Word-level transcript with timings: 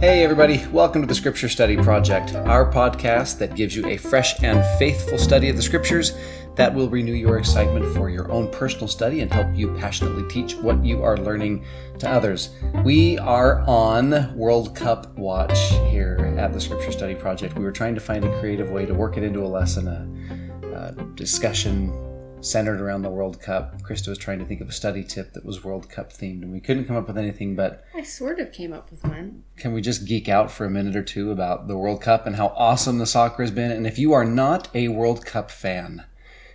Hey, 0.00 0.24
everybody, 0.24 0.66
welcome 0.68 1.02
to 1.02 1.06
the 1.06 1.14
Scripture 1.14 1.50
Study 1.50 1.76
Project, 1.76 2.34
our 2.34 2.72
podcast 2.72 3.36
that 3.36 3.54
gives 3.54 3.76
you 3.76 3.86
a 3.86 3.98
fresh 3.98 4.42
and 4.42 4.64
faithful 4.78 5.18
study 5.18 5.50
of 5.50 5.56
the 5.56 5.62
Scriptures 5.62 6.14
that 6.54 6.72
will 6.72 6.88
renew 6.88 7.12
your 7.12 7.36
excitement 7.36 7.84
for 7.94 8.08
your 8.08 8.32
own 8.32 8.50
personal 8.50 8.88
study 8.88 9.20
and 9.20 9.30
help 9.30 9.54
you 9.54 9.74
passionately 9.74 10.26
teach 10.30 10.54
what 10.54 10.82
you 10.82 11.02
are 11.02 11.18
learning 11.18 11.66
to 11.98 12.08
others. 12.08 12.48
We 12.82 13.18
are 13.18 13.60
on 13.68 14.34
World 14.34 14.74
Cup 14.74 15.18
watch 15.18 15.58
here 15.90 16.34
at 16.38 16.54
the 16.54 16.60
Scripture 16.62 16.92
Study 16.92 17.14
Project. 17.14 17.58
We 17.58 17.64
were 17.64 17.70
trying 17.70 17.94
to 17.94 18.00
find 18.00 18.24
a 18.24 18.40
creative 18.40 18.70
way 18.70 18.86
to 18.86 18.94
work 18.94 19.18
it 19.18 19.22
into 19.22 19.44
a 19.44 19.48
lesson, 19.48 19.86
a, 19.86 20.96
a 20.96 21.04
discussion 21.14 21.92
centered 22.40 22.80
around 22.80 23.02
the 23.02 23.10
World 23.10 23.40
Cup. 23.40 23.80
Krista 23.82 24.08
was 24.08 24.18
trying 24.18 24.38
to 24.38 24.44
think 24.44 24.60
of 24.60 24.68
a 24.68 24.72
study 24.72 25.04
tip 25.04 25.32
that 25.32 25.44
was 25.44 25.64
World 25.64 25.88
Cup 25.88 26.12
themed, 26.12 26.42
and 26.42 26.52
we 26.52 26.60
couldn't 26.60 26.86
come 26.86 26.96
up 26.96 27.06
with 27.06 27.18
anything. 27.18 27.54
But 27.54 27.84
I 27.94 28.02
sort 28.02 28.38
of 28.38 28.52
came 28.52 28.72
up 28.72 28.90
with 28.90 29.04
one. 29.04 29.44
can 29.56 29.72
we 29.72 29.80
just 29.80 30.06
geek 30.06 30.28
out 30.28 30.50
for 30.50 30.64
a 30.64 30.70
minute 30.70 30.96
or 30.96 31.02
two 31.02 31.30
about 31.30 31.68
the 31.68 31.76
World 31.76 32.02
Cup 32.02 32.26
and 32.26 32.36
how 32.36 32.48
awesome 32.56 32.98
the 32.98 33.06
soccer 33.06 33.42
has 33.42 33.50
been? 33.50 33.70
And 33.70 33.86
if 33.86 33.98
you 33.98 34.12
are 34.12 34.24
not 34.24 34.68
a 34.74 34.88
World 34.88 35.24
Cup 35.24 35.50
fan, 35.50 36.04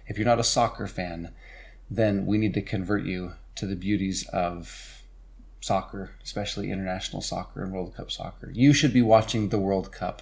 if 0.08 0.18
you're 0.18 0.28
not 0.28 0.40
a 0.40 0.44
soccer 0.44 0.88
fan, 0.88 1.32
then 1.90 2.26
we 2.26 2.38
need 2.38 2.54
to 2.56 2.62
convert 2.62 3.04
you 3.04 3.34
to 3.56 3.66
the 3.66 3.76
beauties 3.76 4.28
of 4.30 5.04
soccer, 5.62 6.12
especially 6.24 6.72
international 6.72 7.22
soccer 7.22 7.64
and 7.64 7.74
World 7.74 7.96
Cup 7.96 8.12
soccer. 8.12 8.52
You 8.54 8.74
should 8.74 8.94
be 8.94 9.02
watching 9.02 9.50
the 9.50 9.60
World 9.60 9.92
Cup. 9.92 10.22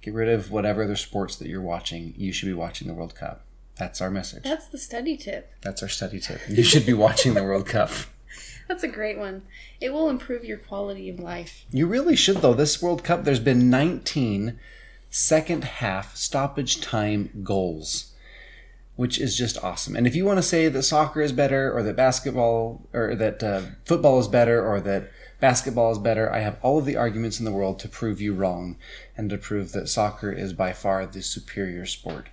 Get 0.00 0.14
rid 0.14 0.28
of 0.28 0.50
whatever 0.50 0.82
other 0.82 0.96
sports 0.96 1.36
that 1.36 1.48
you're 1.48 1.60
watching. 1.60 2.14
You 2.16 2.32
should 2.32 2.46
be 2.46 2.54
watching 2.54 2.88
the 2.88 2.94
World 2.94 3.14
Cup. 3.14 3.44
That's 3.78 4.00
our 4.00 4.10
message. 4.10 4.44
That's 4.44 4.66
the 4.66 4.78
study 4.78 5.16
tip. 5.16 5.52
That's 5.62 5.82
our 5.82 5.88
study 5.88 6.20
tip. 6.20 6.40
You 6.48 6.62
should 6.62 6.86
be 6.86 6.92
watching 6.92 7.34
the 7.34 7.42
World 7.42 7.66
Cup. 7.66 7.90
That's 8.68 8.84
a 8.84 8.88
great 8.88 9.18
one. 9.18 9.42
It 9.80 9.92
will 9.92 10.08
improve 10.08 10.44
your 10.44 10.58
quality 10.58 11.08
of 11.10 11.18
life. 11.18 11.64
You 11.70 11.86
really 11.86 12.16
should, 12.16 12.36
though. 12.38 12.54
This 12.54 12.80
World 12.80 13.02
Cup, 13.02 13.24
there's 13.24 13.40
been 13.40 13.70
19 13.70 14.58
second 15.10 15.64
half 15.64 16.16
stoppage 16.16 16.80
time 16.80 17.42
goals, 17.42 18.12
which 18.96 19.20
is 19.20 19.36
just 19.36 19.62
awesome. 19.62 19.94
And 19.96 20.06
if 20.06 20.14
you 20.14 20.24
want 20.24 20.38
to 20.38 20.42
say 20.42 20.68
that 20.68 20.82
soccer 20.84 21.20
is 21.20 21.32
better, 21.32 21.70
or 21.70 21.82
that 21.82 21.96
basketball, 21.96 22.88
or 22.94 23.14
that 23.14 23.42
uh, 23.42 23.62
football 23.84 24.18
is 24.20 24.28
better, 24.28 24.64
or 24.64 24.80
that 24.80 25.10
basketball 25.40 25.90
is 25.90 25.98
better, 25.98 26.32
I 26.32 26.38
have 26.38 26.58
all 26.62 26.78
of 26.78 26.86
the 26.86 26.96
arguments 26.96 27.38
in 27.38 27.44
the 27.44 27.52
world 27.52 27.78
to 27.80 27.88
prove 27.88 28.20
you 28.20 28.32
wrong 28.32 28.76
and 29.16 29.28
to 29.30 29.36
prove 29.36 29.72
that 29.72 29.88
soccer 29.88 30.30
is 30.30 30.52
by 30.52 30.72
far 30.72 31.04
the 31.04 31.20
superior 31.20 31.84
sport. 31.84 32.28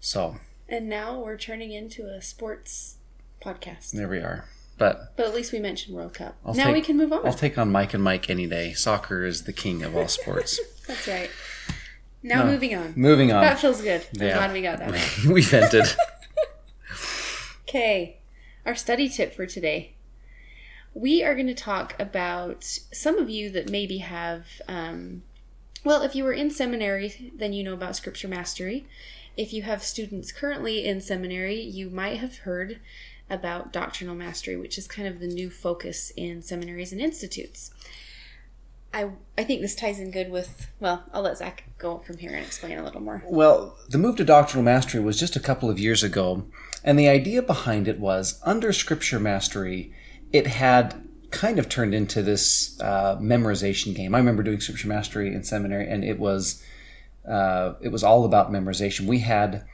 So, 0.00 0.38
And 0.68 0.88
now 0.88 1.18
we're 1.20 1.38
turning 1.38 1.72
into 1.72 2.06
a 2.06 2.20
sports 2.20 2.96
podcast. 3.42 3.92
there 3.92 4.08
we 4.08 4.18
are. 4.18 4.44
But 4.76 5.16
But 5.16 5.26
at 5.26 5.34
least 5.34 5.52
we 5.52 5.58
mentioned 5.58 5.96
World 5.96 6.14
Cup. 6.14 6.36
I'll 6.44 6.54
now 6.54 6.66
take- 6.66 6.74
we 6.74 6.80
can 6.82 6.96
move 6.96 7.12
on. 7.12 7.26
I'll 7.26 7.32
take 7.32 7.58
on 7.58 7.70
Mike 7.72 7.94
and 7.94 8.02
Mike 8.02 8.30
any 8.30 8.46
day. 8.46 8.72
Soccer 8.74 9.24
is 9.24 9.44
the 9.44 9.52
king 9.52 9.82
of 9.82 9.96
all 9.96 10.08
sports. 10.08 10.60
That's 10.86 11.08
right. 11.08 11.30
Now 12.22 12.44
No. 12.44 12.52
moving 12.52 12.74
on. 12.74 12.92
Moving 12.96 13.32
on. 13.32 13.42
That 13.42 13.58
feels 13.58 13.80
good. 13.80 14.06
I'm 14.16 14.22
Yeah. 14.22 14.34
glad 14.36 14.52
we 14.52 14.62
got 14.62 14.78
that. 14.78 15.18
we 15.28 15.42
vented. 15.42 15.86
Okay, 17.68 18.16
our 18.64 18.74
study 18.74 19.10
tip 19.10 19.34
for 19.34 19.44
today. 19.44 19.92
We 20.94 21.22
are 21.22 21.34
going 21.34 21.48
to 21.48 21.54
talk 21.54 21.94
about 22.00 22.64
some 22.64 23.18
of 23.18 23.28
you 23.28 23.50
that 23.50 23.68
maybe 23.70 23.98
have, 23.98 24.46
um, 24.66 25.22
well, 25.84 26.00
if 26.00 26.14
you 26.16 26.24
were 26.24 26.32
in 26.32 26.50
seminary, 26.50 27.30
then 27.36 27.52
you 27.52 27.62
know 27.62 27.74
about 27.74 27.94
scripture 27.94 28.26
mastery. 28.26 28.86
If 29.38 29.52
you 29.52 29.62
have 29.62 29.84
students 29.84 30.32
currently 30.32 30.84
in 30.84 31.00
seminary, 31.00 31.60
you 31.60 31.90
might 31.90 32.18
have 32.18 32.38
heard 32.38 32.80
about 33.30 33.72
doctrinal 33.72 34.16
mastery, 34.16 34.56
which 34.56 34.76
is 34.76 34.88
kind 34.88 35.06
of 35.06 35.20
the 35.20 35.28
new 35.28 35.48
focus 35.48 36.12
in 36.16 36.42
seminaries 36.42 36.90
and 36.90 37.00
institutes. 37.00 37.70
I, 38.92 39.10
I 39.36 39.44
think 39.44 39.60
this 39.60 39.76
ties 39.76 40.00
in 40.00 40.10
good 40.10 40.32
with, 40.32 40.66
well, 40.80 41.04
I'll 41.12 41.22
let 41.22 41.38
Zach 41.38 41.62
go 41.78 41.98
from 41.98 42.18
here 42.18 42.32
and 42.34 42.44
explain 42.44 42.78
a 42.78 42.82
little 42.82 43.00
more. 43.00 43.22
Well, 43.26 43.76
the 43.88 43.98
move 43.98 44.16
to 44.16 44.24
doctrinal 44.24 44.64
mastery 44.64 45.00
was 45.00 45.20
just 45.20 45.36
a 45.36 45.40
couple 45.40 45.70
of 45.70 45.78
years 45.78 46.02
ago, 46.02 46.44
and 46.82 46.98
the 46.98 47.08
idea 47.08 47.40
behind 47.40 47.86
it 47.86 48.00
was 48.00 48.40
under 48.42 48.72
scripture 48.72 49.20
mastery, 49.20 49.94
it 50.32 50.48
had 50.48 51.06
kind 51.30 51.60
of 51.60 51.68
turned 51.68 51.94
into 51.94 52.22
this 52.22 52.80
uh, 52.80 53.16
memorization 53.20 53.94
game. 53.94 54.16
I 54.16 54.18
remember 54.18 54.42
doing 54.42 54.58
scripture 54.58 54.88
mastery 54.88 55.32
in 55.32 55.44
seminary, 55.44 55.88
and 55.88 56.02
it 56.02 56.18
was 56.18 56.60
uh, 57.28 57.74
it 57.80 57.88
was 57.88 58.02
all 58.02 58.24
about 58.24 58.50
memorization. 58.50 59.06
We 59.06 59.20
had 59.20 59.64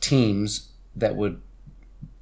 teams 0.00 0.70
that 0.94 1.16
would 1.16 1.40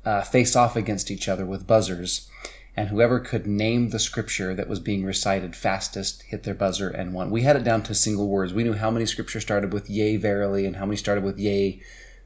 uh, 0.05 0.23
face 0.23 0.57
off 0.57 0.77
against 0.77 1.11
each 1.11 1.29
other 1.29 1.45
with 1.45 1.67
buzzers, 1.67 2.29
and 2.77 2.89
whoever 2.89 3.21
could 3.21 3.47
name 3.47 3.91
the 3.91 3.99
scripture 3.99 4.55
that 4.55 4.69
was 4.69 4.81
being 4.81 5.05
recited 5.05 5.55
fastest 5.55 6.23
hit 6.23 6.45
their 6.45 6.55
buzzer 6.55 6.89
and 6.89 7.13
won. 7.13 7.31
We 7.31 7.43
had 7.43 7.57
it 7.57 7.65
down 7.65 7.83
to 7.85 7.95
single 7.95 8.29
words. 8.29 8.55
We 8.55 8.65
knew 8.65 8.75
how 8.75 8.91
many 8.91 9.05
scripture 9.07 9.41
started 9.41 9.73
with 9.73 9.91
"Yea, 9.91 10.17
verily," 10.17 10.65
and 10.65 10.77
how 10.77 10.87
many 10.87 10.97
started 10.97 11.25
with 11.25 11.39
"Yea, 11.39 11.81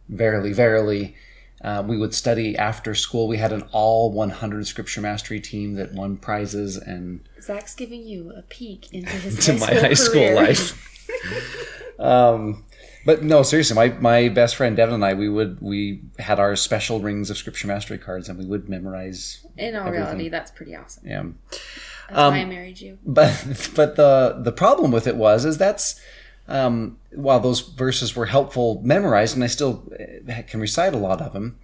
verily, 0.09 0.53
verily." 0.53 1.17
Uh, 1.63 1.81
we 1.87 1.97
would 1.97 2.13
study 2.13 2.57
after 2.57 2.93
school. 2.93 3.29
We 3.29 3.37
had 3.39 3.53
an 3.53 3.63
all 3.71 4.11
100 4.11 4.67
scripture 4.67 5.01
mastery 5.01 5.39
team 5.39 5.75
that 5.75 5.93
won 5.93 6.17
prizes 6.17 6.77
and 6.77 7.21
Zach's 7.41 7.77
giving 7.77 8.03
you 8.03 8.33
a 8.37 8.43
peek 8.43 8.93
into 8.93 9.11
his 9.27 9.45
to 9.47 9.53
high 9.53 9.59
my 9.75 9.81
high 9.81 9.95
school 9.95 10.23
career. 10.27 10.35
life. 10.35 11.79
um, 11.99 12.65
but 13.05 13.23
no, 13.23 13.43
seriously, 13.43 13.75
my, 13.75 13.89
my 13.99 14.29
best 14.29 14.57
friend 14.57 14.77
Devin 14.77 14.95
and 14.95 15.05
I, 15.05 15.15
we 15.15 15.29
would 15.29 15.61
we 15.61 16.03
had 16.19 16.39
our 16.39 16.55
special 16.57 17.01
rings 17.01 17.31
of 17.31 17.37
scripture 17.37 17.67
mastery 17.69 17.99
cards, 17.99 18.29
and 18.29 18.39
we 18.39 18.45
would 18.45 18.69
memorize. 18.69 19.45
In 19.57 19.75
all 19.75 19.87
everything. 19.89 20.03
reality, 20.05 20.29
that's 20.29 20.51
pretty 20.51 20.75
awesome. 20.77 21.07
Yeah, 21.07 21.23
That's 21.51 22.19
Um, 22.19 22.33
why 22.35 22.41
I 22.41 22.45
married 22.45 22.81
you. 22.81 22.99
but 23.05 23.71
but 23.75 23.97
the 23.97 24.39
the 24.43 24.53
problem 24.53 24.91
with 24.93 25.07
it 25.07 25.17
was 25.17 25.45
is 25.45 25.59
that's 25.59 26.01
um, 26.49 26.99
while 27.13 27.41
those 27.41 27.61
verses 27.61 28.15
were 28.17 28.27
helpful 28.27 28.81
memorized, 28.85 29.35
and 29.35 29.45
I 29.45 29.49
still 29.49 29.85
uh, 30.29 30.43
can 30.47 30.61
recite 30.61 30.95
a 30.95 30.99
lot 30.99 31.21
of 31.21 31.33
them. 31.33 31.59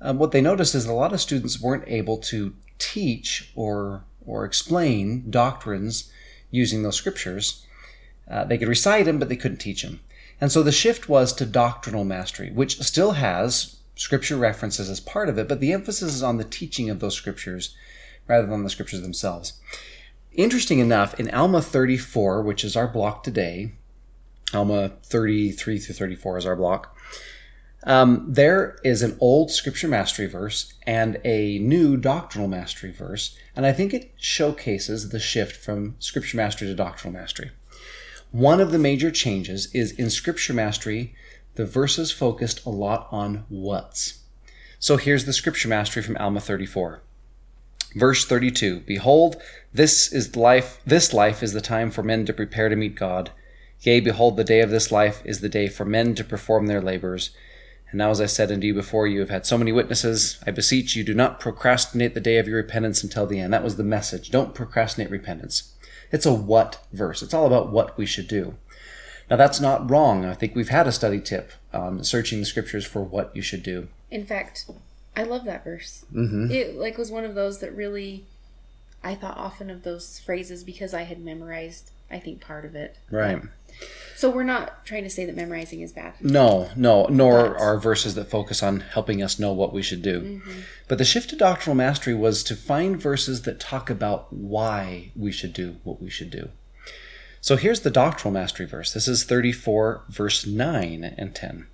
Um, 0.00 0.18
what 0.18 0.32
they 0.32 0.40
noticed 0.42 0.74
is 0.74 0.84
a 0.86 0.92
lot 0.92 1.12
of 1.14 1.20
students 1.20 1.60
weren't 1.60 1.84
able 1.86 2.18
to 2.18 2.54
teach 2.78 3.50
or 3.54 4.04
or 4.26 4.44
explain 4.44 5.30
doctrines 5.30 6.10
using 6.50 6.82
those 6.82 6.96
scriptures. 6.96 7.65
Uh, 8.28 8.44
they 8.44 8.58
could 8.58 8.68
recite 8.68 9.04
them, 9.04 9.18
but 9.18 9.28
they 9.28 9.36
couldn't 9.36 9.58
teach 9.58 9.82
them. 9.82 10.00
And 10.40 10.52
so 10.52 10.62
the 10.62 10.72
shift 10.72 11.08
was 11.08 11.32
to 11.34 11.46
doctrinal 11.46 12.04
mastery, 12.04 12.50
which 12.50 12.80
still 12.80 13.12
has 13.12 13.76
scripture 13.94 14.36
references 14.36 14.90
as 14.90 15.00
part 15.00 15.28
of 15.28 15.38
it, 15.38 15.48
but 15.48 15.60
the 15.60 15.72
emphasis 15.72 16.14
is 16.14 16.22
on 16.22 16.36
the 16.36 16.44
teaching 16.44 16.90
of 16.90 17.00
those 17.00 17.14
scriptures 17.14 17.74
rather 18.28 18.46
than 18.46 18.62
the 18.62 18.70
scriptures 18.70 19.00
themselves. 19.00 19.60
Interesting 20.32 20.80
enough, 20.80 21.18
in 21.18 21.30
Alma 21.30 21.62
34, 21.62 22.42
which 22.42 22.62
is 22.62 22.76
our 22.76 22.88
block 22.88 23.22
today, 23.22 23.72
Alma 24.52 24.90
33 25.02 25.78
through 25.78 25.94
34 25.94 26.38
is 26.38 26.46
our 26.46 26.56
block, 26.56 26.94
um, 27.84 28.26
there 28.28 28.78
is 28.82 29.02
an 29.02 29.16
old 29.20 29.52
scripture 29.52 29.86
mastery 29.86 30.26
verse 30.26 30.74
and 30.86 31.20
a 31.24 31.58
new 31.60 31.96
doctrinal 31.96 32.48
mastery 32.48 32.90
verse, 32.90 33.36
and 33.54 33.64
I 33.64 33.72
think 33.72 33.94
it 33.94 34.12
showcases 34.16 35.10
the 35.10 35.20
shift 35.20 35.56
from 35.56 35.94
scripture 36.00 36.36
mastery 36.36 36.66
to 36.68 36.74
doctrinal 36.74 37.18
mastery. 37.18 37.52
One 38.36 38.60
of 38.60 38.70
the 38.70 38.78
major 38.78 39.10
changes 39.10 39.74
is 39.74 39.92
in 39.92 40.10
scripture 40.10 40.52
mastery, 40.52 41.14
the 41.54 41.64
verses 41.64 42.12
focused 42.12 42.66
a 42.66 42.68
lot 42.68 43.08
on 43.10 43.46
what's. 43.48 44.18
So 44.78 44.98
here's 44.98 45.24
the 45.24 45.32
scripture 45.32 45.68
mastery 45.68 46.02
from 46.02 46.18
Alma 46.18 46.40
34. 46.40 47.00
Verse 47.94 48.26
32 48.26 48.80
Behold, 48.80 49.40
this 49.72 50.12
is 50.12 50.36
life, 50.36 50.82
this 50.84 51.14
life 51.14 51.42
is 51.42 51.54
the 51.54 51.62
time 51.62 51.90
for 51.90 52.02
men 52.02 52.26
to 52.26 52.34
prepare 52.34 52.68
to 52.68 52.76
meet 52.76 52.94
God. 52.94 53.30
Yea, 53.80 54.00
behold, 54.00 54.36
the 54.36 54.44
day 54.44 54.60
of 54.60 54.68
this 54.68 54.92
life 54.92 55.22
is 55.24 55.40
the 55.40 55.48
day 55.48 55.66
for 55.66 55.86
men 55.86 56.14
to 56.14 56.22
perform 56.22 56.66
their 56.66 56.82
labors. 56.82 57.30
And 57.90 57.96
now, 57.96 58.10
as 58.10 58.20
I 58.20 58.26
said 58.26 58.52
unto 58.52 58.66
you 58.66 58.74
before, 58.74 59.06
you 59.06 59.20
have 59.20 59.30
had 59.30 59.46
so 59.46 59.56
many 59.56 59.72
witnesses. 59.72 60.38
I 60.46 60.50
beseech 60.50 60.94
you, 60.94 61.04
do 61.04 61.14
not 61.14 61.40
procrastinate 61.40 62.12
the 62.12 62.20
day 62.20 62.36
of 62.36 62.48
your 62.48 62.58
repentance 62.58 63.02
until 63.02 63.26
the 63.26 63.40
end. 63.40 63.54
That 63.54 63.64
was 63.64 63.76
the 63.76 63.82
message. 63.82 64.30
Don't 64.30 64.54
procrastinate 64.54 65.10
repentance. 65.10 65.72
It's 66.12 66.26
a 66.26 66.32
what 66.32 66.84
verse. 66.92 67.22
It's 67.22 67.34
all 67.34 67.46
about 67.46 67.70
what 67.70 67.96
we 67.96 68.06
should 68.06 68.28
do. 68.28 68.54
Now, 69.28 69.36
that's 69.36 69.60
not 69.60 69.90
wrong. 69.90 70.24
I 70.24 70.34
think 70.34 70.54
we've 70.54 70.68
had 70.68 70.86
a 70.86 70.92
study 70.92 71.20
tip 71.20 71.52
on 71.72 72.04
searching 72.04 72.38
the 72.38 72.46
scriptures 72.46 72.86
for 72.86 73.02
what 73.02 73.34
you 73.34 73.42
should 73.42 73.62
do. 73.62 73.88
In 74.10 74.24
fact, 74.24 74.70
I 75.16 75.24
love 75.24 75.44
that 75.46 75.64
verse. 75.64 76.04
Mm-hmm. 76.14 76.50
It 76.50 76.76
like 76.76 76.96
was 76.96 77.10
one 77.10 77.24
of 77.24 77.34
those 77.34 77.58
that 77.58 77.74
really, 77.74 78.24
I 79.02 79.14
thought 79.14 79.36
often 79.36 79.68
of 79.68 79.82
those 79.82 80.20
phrases 80.20 80.62
because 80.62 80.94
I 80.94 81.02
had 81.02 81.18
memorized. 81.18 81.90
I 82.10 82.18
think 82.18 82.40
part 82.40 82.64
of 82.64 82.74
it. 82.74 82.98
Right. 83.10 83.42
So 84.16 84.30
we're 84.30 84.44
not 84.44 84.86
trying 84.86 85.04
to 85.04 85.10
say 85.10 85.26
that 85.26 85.36
memorizing 85.36 85.82
is 85.82 85.92
bad. 85.92 86.14
No, 86.22 86.70
no, 86.74 87.04
nor 87.06 87.50
But- 87.50 87.60
are 87.60 87.78
verses 87.78 88.14
that 88.14 88.30
focus 88.30 88.62
on 88.62 88.80
helping 88.80 89.22
us 89.22 89.38
know 89.38 89.52
what 89.52 89.74
we 89.74 89.82
should 89.82 90.00
do. 90.00 90.20
Mm-hmm. 90.20 90.60
But 90.88 90.98
the 90.98 91.04
shift 91.04 91.30
to 91.30 91.36
doctrinal 91.36 91.76
mastery 91.76 92.14
was 92.14 92.42
to 92.44 92.56
find 92.56 93.00
verses 93.00 93.42
that 93.42 93.60
talk 93.60 93.90
about 93.90 94.32
why 94.32 95.10
we 95.14 95.32
should 95.32 95.52
do 95.52 95.76
what 95.84 96.00
we 96.00 96.08
should 96.08 96.30
do. 96.30 96.48
So 97.42 97.56
here's 97.56 97.80
the 97.80 97.90
doctrinal 97.90 98.32
mastery 98.32 98.66
verse. 98.66 98.92
This 98.92 99.06
is 99.06 99.24
34, 99.24 100.04
verse 100.08 100.46
9 100.46 101.04
and 101.04 101.34
10. 101.34 101.66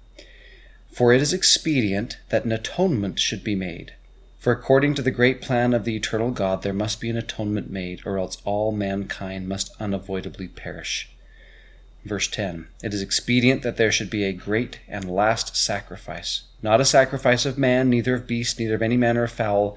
For 0.93 1.13
it 1.13 1.23
is 1.23 1.33
expedient 1.33 2.19
that 2.31 2.45
an 2.45 2.53
atonement 2.53 3.19
should 3.21 3.45
be 3.45 3.55
made 3.55 3.93
For 4.43 4.51
according 4.51 4.95
to 4.95 5.03
the 5.03 5.13
great 5.13 5.41
plan 5.41 5.73
of 5.73 5.85
the 5.85 5.95
eternal 5.95 6.33
God, 6.33 6.63
there 6.63 6.73
must 6.73 7.01
be 7.01 7.09
an 7.09 7.17
atonement 7.17 7.71
made, 7.71 8.05
or 8.05 8.19
else 8.19 8.43
all 8.45 8.73
mankind 8.73 9.49
must 9.49 9.71
unavoidably 9.79 10.49
perish. 10.49 11.09
Verse 12.05 12.27
10 12.27 12.67
It 12.83 12.93
is 12.93 13.03
expedient 13.03 13.63
that 13.63 13.77
there 13.77 13.93
should 13.93 14.11
be 14.11 14.25
a 14.25 14.33
great 14.33 14.81
and 14.89 15.09
last 15.09 15.57
sacrifice, 15.57 16.43
not 16.61 16.81
a 16.81 16.85
sacrifice 16.85 17.47
of 17.47 17.57
man, 17.57 17.89
neither 17.89 18.15
of 18.15 18.27
beast, 18.27 18.59
neither 18.59 18.75
of 18.75 18.83
any 18.83 18.97
manner 18.97 19.23
of 19.23 19.31
fowl, 19.31 19.77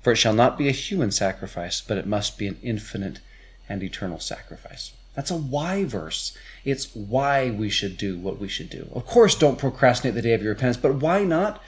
for 0.00 0.14
it 0.14 0.16
shall 0.16 0.32
not 0.32 0.56
be 0.56 0.66
a 0.66 0.72
human 0.72 1.10
sacrifice, 1.10 1.82
but 1.82 1.98
it 1.98 2.06
must 2.06 2.38
be 2.38 2.46
an 2.46 2.56
infinite 2.62 3.18
and 3.68 3.82
eternal 3.82 4.18
sacrifice. 4.18 4.94
That's 5.14 5.30
a 5.30 5.36
why 5.36 5.84
verse. 5.84 6.34
It's 6.64 6.94
why 6.94 7.50
we 7.50 7.68
should 7.68 7.98
do 7.98 8.16
what 8.18 8.38
we 8.38 8.48
should 8.48 8.70
do. 8.70 8.88
Of 8.94 9.04
course, 9.04 9.34
don't 9.34 9.58
procrastinate 9.58 10.14
the 10.14 10.22
day 10.22 10.32
of 10.32 10.40
your 10.42 10.54
repentance, 10.54 10.78
but 10.78 10.94
why 10.94 11.22
not? 11.24 11.60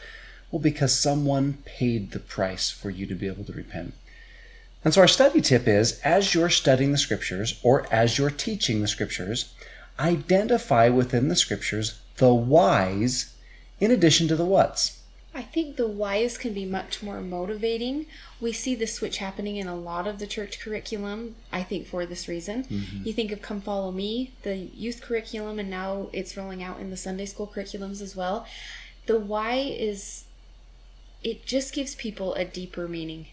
Well, 0.53 0.61
because 0.61 0.97
someone 0.97 1.59
paid 1.65 2.13
the 2.13 2.21
price 2.21 2.71
for 2.71 2.91
you 2.91 3.07
to 3.07 3.15
be 3.17 3.27
able 3.27 3.45
to 3.45 3.53
repent. 3.53 3.95
And 4.85 4.95
so, 4.95 5.01
our 5.01 5.09
study 5.09 5.41
tip 5.41 5.67
is 5.67 5.99
as 6.01 6.35
you're 6.35 6.51
studying 6.51 6.93
the 6.93 6.99
scriptures 6.99 7.59
or 7.65 7.87
as 7.93 8.19
you're 8.19 8.31
teaching 8.31 8.81
the 8.81 8.89
scriptures, 8.89 9.55
identify 9.99 10.89
within 10.89 11.29
the 11.29 11.37
scriptures 11.37 12.01
the 12.19 12.35
whys 12.35 13.35
in 13.81 13.91
addition 13.91 14.29
to 14.29 14.37
the 14.37 14.45
whats. 14.45 15.03
I 15.35 15.43
think 15.43 15.77
the 15.77 15.89
whys 15.89 16.37
can 16.37 16.53
be 16.53 16.67
much 16.67 17.03
more 17.03 17.21
motivating. 17.23 18.07
We 18.41 18.53
see 18.53 18.75
the 18.75 18.87
switch 18.87 19.17
happening 19.17 19.57
in 19.57 19.67
a 19.67 19.75
lot 19.75 20.07
of 20.07 20.19
the 20.19 20.27
church 20.27 20.61
curriculum, 20.61 21.37
I 21.51 21.63
think, 21.63 21.87
for 21.87 22.05
this 22.05 22.29
reason. 22.29 22.65
Mm-hmm. 22.65 23.07
You 23.07 23.13
think 23.15 23.33
of 23.33 23.41
Come 23.41 23.63
Follow 23.63 23.93
Me, 23.93 24.33
the 24.43 24.57
youth 24.57 25.01
curriculum, 25.01 25.59
and 25.59 25.71
now 25.71 26.11
it's 26.13 26.37
rolling 26.37 26.63
out 26.63 26.81
in 26.81 26.91
the 26.91 26.99
Sunday 26.99 27.25
school 27.25 27.51
curriculums 27.53 28.03
as 28.03 28.15
well. 28.15 28.47
The 29.07 29.19
why 29.19 29.55
is, 29.55 30.25
it 31.23 31.47
just 31.47 31.73
gives 31.73 31.95
people 31.95 32.35
a 32.35 32.45
deeper 32.45 32.89
meaning. 32.89 33.27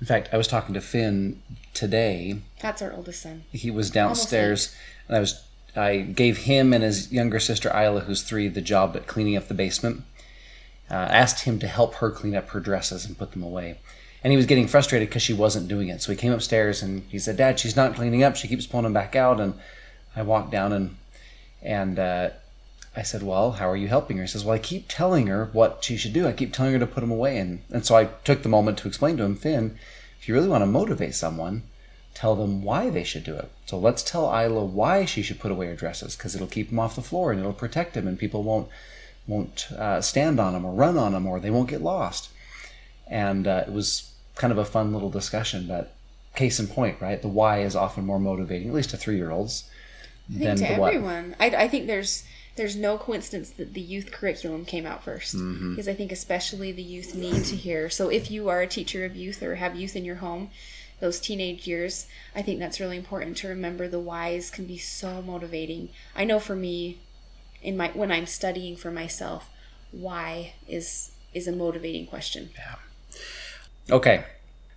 In 0.00 0.06
fact, 0.06 0.28
I 0.32 0.36
was 0.36 0.46
talking 0.46 0.74
to 0.74 0.80
Finn 0.80 1.42
today. 1.72 2.38
That's 2.60 2.82
our 2.82 2.92
oldest 2.92 3.22
son. 3.22 3.44
He 3.52 3.70
was 3.70 3.90
downstairs, 3.90 4.74
and 5.08 5.16
I 5.16 5.20
was 5.20 5.42
I 5.74 5.98
gave 5.98 6.38
him 6.38 6.72
and 6.72 6.82
his 6.82 7.12
younger 7.12 7.38
sister 7.38 7.68
Isla, 7.68 8.00
who's 8.00 8.22
three, 8.22 8.48
the 8.48 8.62
job 8.62 8.96
at 8.96 9.06
cleaning 9.06 9.36
up 9.36 9.48
the 9.48 9.54
basement 9.54 10.04
uh, 10.90 10.94
asked 10.94 11.44
him 11.44 11.58
to 11.58 11.66
help 11.66 11.96
her 11.96 12.10
clean 12.10 12.34
up 12.34 12.50
her 12.50 12.60
dresses 12.60 13.04
and 13.04 13.18
put 13.18 13.32
them 13.32 13.42
away. 13.42 13.78
And 14.22 14.32
he 14.32 14.36
was 14.36 14.46
getting 14.46 14.66
frustrated 14.66 15.08
because 15.08 15.22
she 15.22 15.32
wasn't 15.32 15.68
doing 15.68 15.88
it. 15.88 16.02
So 16.02 16.12
he 16.12 16.16
came 16.16 16.32
upstairs 16.32 16.82
and 16.82 17.02
he 17.08 17.18
said, 17.18 17.36
"Dad, 17.36 17.60
she's 17.60 17.76
not 17.76 17.94
cleaning 17.94 18.22
up. 18.22 18.36
She 18.36 18.48
keeps 18.48 18.66
pulling 18.66 18.84
them 18.84 18.92
back 18.92 19.14
out." 19.14 19.40
And 19.40 19.54
I 20.14 20.22
walked 20.22 20.50
down 20.50 20.72
and 20.72 20.96
and 21.62 21.98
uh, 21.98 22.30
I 22.96 23.02
said, 23.02 23.22
"Well, 23.22 23.52
how 23.52 23.68
are 23.68 23.76
you 23.76 23.88
helping 23.88 24.16
her?" 24.16 24.24
He 24.24 24.28
says, 24.28 24.44
"Well, 24.44 24.54
I 24.54 24.58
keep 24.58 24.86
telling 24.88 25.26
her 25.26 25.50
what 25.52 25.84
she 25.84 25.96
should 25.96 26.12
do. 26.12 26.26
I 26.26 26.32
keep 26.32 26.52
telling 26.52 26.72
her 26.72 26.78
to 26.78 26.86
put 26.86 27.00
them 27.00 27.10
away." 27.10 27.38
And 27.38 27.62
and 27.70 27.84
so 27.84 27.96
I 27.96 28.04
took 28.24 28.42
the 28.42 28.48
moment 28.48 28.78
to 28.78 28.88
explain 28.88 29.16
to 29.18 29.24
him, 29.24 29.36
Finn, 29.36 29.78
if 30.20 30.28
you 30.28 30.34
really 30.34 30.48
want 30.48 30.62
to 30.62 30.66
motivate 30.66 31.14
someone, 31.14 31.62
tell 32.14 32.34
them 32.34 32.62
why 32.62 32.88
they 32.90 33.04
should 33.04 33.24
do 33.24 33.36
it. 33.36 33.50
So 33.66 33.78
let's 33.78 34.02
tell 34.02 34.34
Isla 34.34 34.64
why 34.64 35.04
she 35.04 35.22
should 35.22 35.38
put 35.38 35.52
away 35.52 35.66
her 35.66 35.76
dresses 35.76 36.16
because 36.16 36.34
it'll 36.34 36.46
keep 36.46 36.70
them 36.70 36.78
off 36.78 36.96
the 36.96 37.02
floor 37.02 37.30
and 37.30 37.38
it'll 37.38 37.52
protect 37.52 37.94
them 37.94 38.08
and 38.08 38.18
people 38.18 38.42
won't 38.42 38.68
won't 39.26 39.70
uh, 39.72 40.00
stand 40.00 40.40
on 40.40 40.52
them 40.52 40.64
or 40.64 40.72
run 40.72 40.96
on 40.96 41.12
them 41.12 41.26
or 41.26 41.38
they 41.38 41.50
won't 41.50 41.68
get 41.68 41.82
lost. 41.82 42.30
And 43.06 43.46
uh, 43.46 43.64
it 43.66 43.72
was 43.72 44.12
kind 44.36 44.52
of 44.52 44.58
a 44.58 44.64
fun 44.64 44.92
little 44.92 45.10
discussion. 45.10 45.66
But 45.66 45.92
case 46.34 46.60
in 46.60 46.68
point, 46.68 47.00
right? 47.00 47.20
The 47.20 47.28
why 47.28 47.60
is 47.60 47.74
often 47.74 48.04
more 48.04 48.20
motivating, 48.20 48.68
at 48.68 48.74
least 48.74 48.90
to 48.90 48.96
three 48.96 49.16
year 49.16 49.30
olds, 49.30 49.68
than 50.28 50.56
to 50.56 50.62
the 50.62 50.70
everyone. 50.70 51.36
I, 51.40 51.46
I 51.46 51.68
think 51.68 51.86
there's 51.86 52.24
there's 52.56 52.76
no 52.76 52.96
coincidence 52.98 53.50
that 53.50 53.74
the 53.74 53.80
youth 53.80 54.10
curriculum 54.10 54.64
came 54.64 54.86
out 54.86 55.04
1st 55.04 55.34
mm-hmm. 55.36 55.70
because 55.70 55.88
I 55.88 55.94
think 55.94 56.10
especially 56.10 56.72
the 56.72 56.82
youth 56.82 57.14
need 57.14 57.44
to 57.44 57.56
hear. 57.56 57.88
So 57.90 58.08
if 58.08 58.30
you 58.30 58.48
are 58.48 58.62
a 58.62 58.66
teacher 58.66 59.04
of 59.04 59.14
youth 59.14 59.42
or 59.42 59.56
have 59.56 59.76
youth 59.76 59.94
in 59.94 60.04
your 60.04 60.16
home, 60.16 60.50
those 60.98 61.20
teenage 61.20 61.66
years, 61.66 62.06
I 62.34 62.42
think 62.42 62.58
that's 62.58 62.80
really 62.80 62.96
important 62.96 63.36
to 63.38 63.48
remember. 63.48 63.86
The 63.86 64.00
whys 64.00 64.50
can 64.50 64.64
be 64.64 64.78
so 64.78 65.20
motivating. 65.20 65.90
I 66.14 66.24
know 66.24 66.40
for 66.40 66.56
me, 66.56 66.98
in 67.62 67.76
my 67.76 67.88
when 67.88 68.10
I'm 68.10 68.26
studying 68.26 68.76
for 68.76 68.90
myself, 68.90 69.50
why 69.90 70.54
is 70.66 71.12
is 71.34 71.46
a 71.46 71.52
motivating 71.52 72.06
question. 72.06 72.50
Yeah. 72.56 72.76
Okay. 73.94 74.24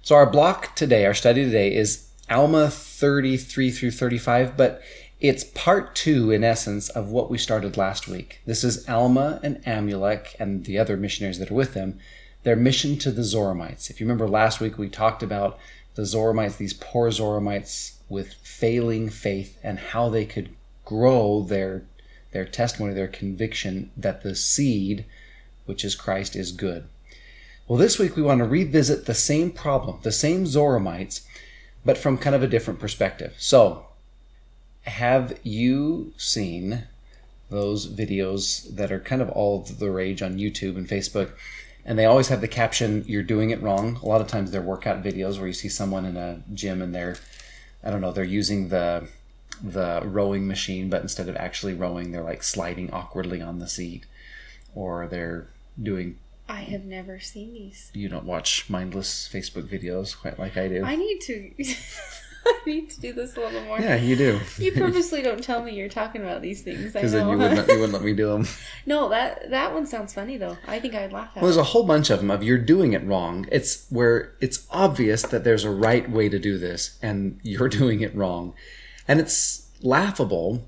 So 0.01 0.15
our 0.15 0.29
block 0.29 0.75
today, 0.75 1.05
our 1.05 1.13
study 1.13 1.45
today 1.45 1.73
is 1.73 2.09
Alma 2.29 2.69
33 2.69 3.71
through 3.71 3.91
35, 3.91 4.57
but 4.57 4.81
it's 5.19 5.43
part 5.43 5.95
two, 5.95 6.31
in 6.31 6.45
essence, 6.45 6.87
of 6.89 7.09
what 7.09 7.29
we 7.29 7.37
started 7.37 7.75
last 7.75 8.07
week. 8.07 8.39
This 8.45 8.63
is 8.63 8.87
Alma 8.87 9.39
and 9.43 9.61
Amulek 9.65 10.35
and 10.39 10.63
the 10.63 10.77
other 10.77 10.95
missionaries 10.95 11.39
that 11.39 11.51
are 11.51 11.55
with 11.55 11.73
them, 11.73 11.99
their 12.43 12.55
mission 12.55 12.97
to 12.99 13.11
the 13.11 13.23
Zoramites. 13.23 13.89
If 13.89 13.99
you 13.99 14.05
remember 14.05 14.29
last 14.29 14.61
week, 14.61 14.77
we 14.77 14.87
talked 14.87 15.21
about 15.21 15.59
the 15.95 16.03
Zoramites, 16.03 16.55
these 16.55 16.73
poor 16.73 17.09
Zoramites 17.09 17.97
with 18.07 18.33
failing 18.35 19.09
faith, 19.09 19.57
and 19.61 19.77
how 19.77 20.07
they 20.07 20.25
could 20.25 20.55
grow 20.85 21.41
their 21.41 21.83
their 22.31 22.45
testimony, 22.45 22.93
their 22.93 23.07
conviction 23.07 23.91
that 23.97 24.21
the 24.21 24.35
seed, 24.35 25.03
which 25.65 25.83
is 25.83 25.95
Christ, 25.95 26.35
is 26.35 26.51
good. 26.51 26.87
Well, 27.67 27.79
this 27.79 27.97
week 27.99 28.15
we 28.15 28.21
want 28.21 28.39
to 28.39 28.45
revisit 28.45 29.05
the 29.05 29.15
same 29.15 29.51
problem, 29.51 29.99
the 30.03 30.11
same 30.11 30.45
Zoramites, 30.45 31.21
but 31.83 31.97
from 31.97 32.19
kind 32.19 32.35
of 32.35 32.43
a 32.43 32.47
different 32.47 32.79
perspective. 32.79 33.33
So, 33.39 33.87
have 34.89 35.39
you 35.43 36.13
seen 36.17 36.83
those 37.49 37.87
videos 37.87 38.75
that 38.75 38.91
are 38.91 38.99
kind 38.99 39.21
of 39.21 39.29
all 39.29 39.61
the 39.61 39.89
rage 39.89 40.21
on 40.21 40.37
YouTube 40.37 40.77
and 40.77 40.87
Facebook? 40.87 41.31
And 41.85 41.97
they 41.97 42.05
always 42.05 42.27
have 42.27 42.41
the 42.41 42.47
caption, 42.47 43.03
You're 43.07 43.23
doing 43.23 43.49
it 43.51 43.61
wrong. 43.61 43.97
A 44.03 44.05
lot 44.05 44.21
of 44.21 44.27
times 44.27 44.51
they're 44.51 44.61
workout 44.61 45.03
videos 45.03 45.37
where 45.37 45.47
you 45.47 45.53
see 45.53 45.69
someone 45.69 46.05
in 46.05 46.17
a 46.17 46.41
gym 46.53 46.81
and 46.81 46.93
they're, 46.93 47.15
I 47.83 47.89
don't 47.89 48.01
know, 48.01 48.11
they're 48.11 48.23
using 48.23 48.69
the 48.69 49.07
the 49.61 50.01
rowing 50.05 50.47
machine, 50.47 50.89
but 50.89 51.01
instead 51.01 51.27
of 51.27 51.35
actually 51.35 51.73
rowing, 51.73 52.11
they're 52.11 52.23
like 52.23 52.43
sliding 52.43 52.91
awkwardly 52.91 53.41
on 53.41 53.59
the 53.59 53.67
seat, 53.67 54.05
or 54.73 55.07
they're 55.07 55.47
doing. 55.81 56.17
I 56.47 56.61
have 56.61 56.85
never 56.85 57.19
seen 57.19 57.53
these. 57.53 57.91
You 57.93 58.07
don't 58.07 58.25
watch 58.25 58.69
mindless 58.69 59.29
Facebook 59.31 59.67
videos 59.67 60.17
quite 60.17 60.39
like 60.39 60.55
I 60.55 60.69
do. 60.69 60.83
I 60.83 60.95
need 60.95 61.19
to. 61.21 61.51
I 62.45 62.59
need 62.65 62.89
to 62.91 62.99
do 62.99 63.13
this 63.13 63.35
a 63.37 63.39
little 63.39 63.61
more. 63.63 63.79
Yeah, 63.79 63.95
you 63.95 64.15
do. 64.15 64.39
you 64.57 64.71
purposely 64.71 65.21
don't 65.21 65.43
tell 65.43 65.63
me 65.63 65.73
you're 65.73 65.89
talking 65.89 66.21
about 66.21 66.41
these 66.41 66.61
things. 66.61 66.93
Because 66.93 67.11
then 67.11 67.27
you 67.29 67.37
wouldn't, 67.37 67.67
you 67.67 67.75
wouldn't 67.75 67.93
let 67.93 68.03
me 68.03 68.13
do 68.13 68.27
them. 68.27 68.47
No, 68.85 69.09
that 69.09 69.51
that 69.51 69.73
one 69.73 69.85
sounds 69.85 70.13
funny 70.13 70.37
though. 70.37 70.57
I 70.67 70.79
think 70.79 70.95
I'd 70.95 71.13
laugh 71.13 71.31
at. 71.35 71.43
Well, 71.43 71.51
there's 71.51 71.57
a 71.57 71.63
whole 71.63 71.83
bunch 71.83 72.09
of 72.09 72.19
them 72.19 72.31
of 72.31 72.41
you're 72.41 72.57
doing 72.57 72.93
it 72.93 73.05
wrong. 73.05 73.47
It's 73.51 73.85
where 73.89 74.33
it's 74.41 74.65
obvious 74.71 75.21
that 75.23 75.43
there's 75.43 75.63
a 75.63 75.69
right 75.69 76.09
way 76.09 76.27
to 76.27 76.39
do 76.39 76.57
this, 76.57 76.97
and 77.01 77.39
you're 77.43 77.69
doing 77.69 78.01
it 78.01 78.15
wrong 78.15 78.53
and 79.09 79.19
it's 79.19 79.67
laughable, 79.81 80.63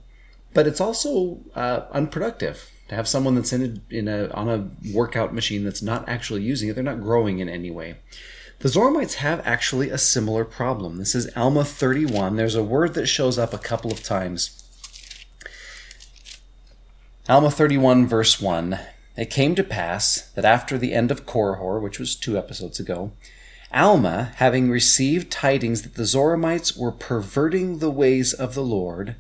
but 0.54 0.66
it's 0.66 0.82
also 0.82 1.40
uh, 1.56 1.82
unproductive 1.92 2.72
to 2.90 2.96
have 2.96 3.08
someone 3.08 3.36
that's 3.36 3.54
in 3.54 3.62
a, 3.92 3.96
in 3.96 4.08
a 4.08 4.30
on 4.30 4.50
a 4.50 4.70
workout 4.94 5.34
machine 5.34 5.64
that's 5.64 5.84
not 5.84 6.10
actually 6.10 6.42
using 6.42 6.68
it. 6.68 6.74
They're 6.74 6.84
not 6.84 7.02
growing 7.02 7.38
in 7.38 7.48
any 7.48 7.70
way. 7.70 7.98
The 8.62 8.70
Zoramites 8.70 9.16
have 9.16 9.42
actually 9.44 9.90
a 9.90 9.98
similar 9.98 10.46
problem. 10.46 10.98
This 10.98 11.16
is 11.16 11.36
Alma 11.36 11.66
31. 11.66 12.36
There's 12.36 12.54
a 12.54 12.62
word 12.62 12.94
that 12.94 13.08
shows 13.08 13.40
up 13.40 13.56
a 13.56 13.58
couple 13.58 13.92
of 13.92 14.04
times. 14.04 14.64
Alma 17.28 17.50
31, 17.50 18.06
verse 18.06 18.40
1. 18.40 18.78
It 19.18 19.32
came 19.32 19.56
to 19.56 19.64
pass 19.64 20.30
that 20.36 20.46
after 20.46 20.78
the 20.78 20.94
end 20.94 21.10
of 21.10 21.26
Korihor, 21.26 21.82
which 21.82 21.98
was 21.98 22.16
two 22.16 22.38
episodes 22.38 22.80
ago, 22.80 23.14
Alma, 23.74 24.34
having 24.36 24.70
received 24.70 25.32
tidings 25.32 25.82
that 25.82 25.96
the 25.96 26.04
Zoramites 26.04 26.78
were 26.78 26.92
perverting 26.92 27.80
the 27.80 27.90
ways 27.90 28.32
of 28.32 28.54
the 28.54 28.64
Lord, 28.64 29.16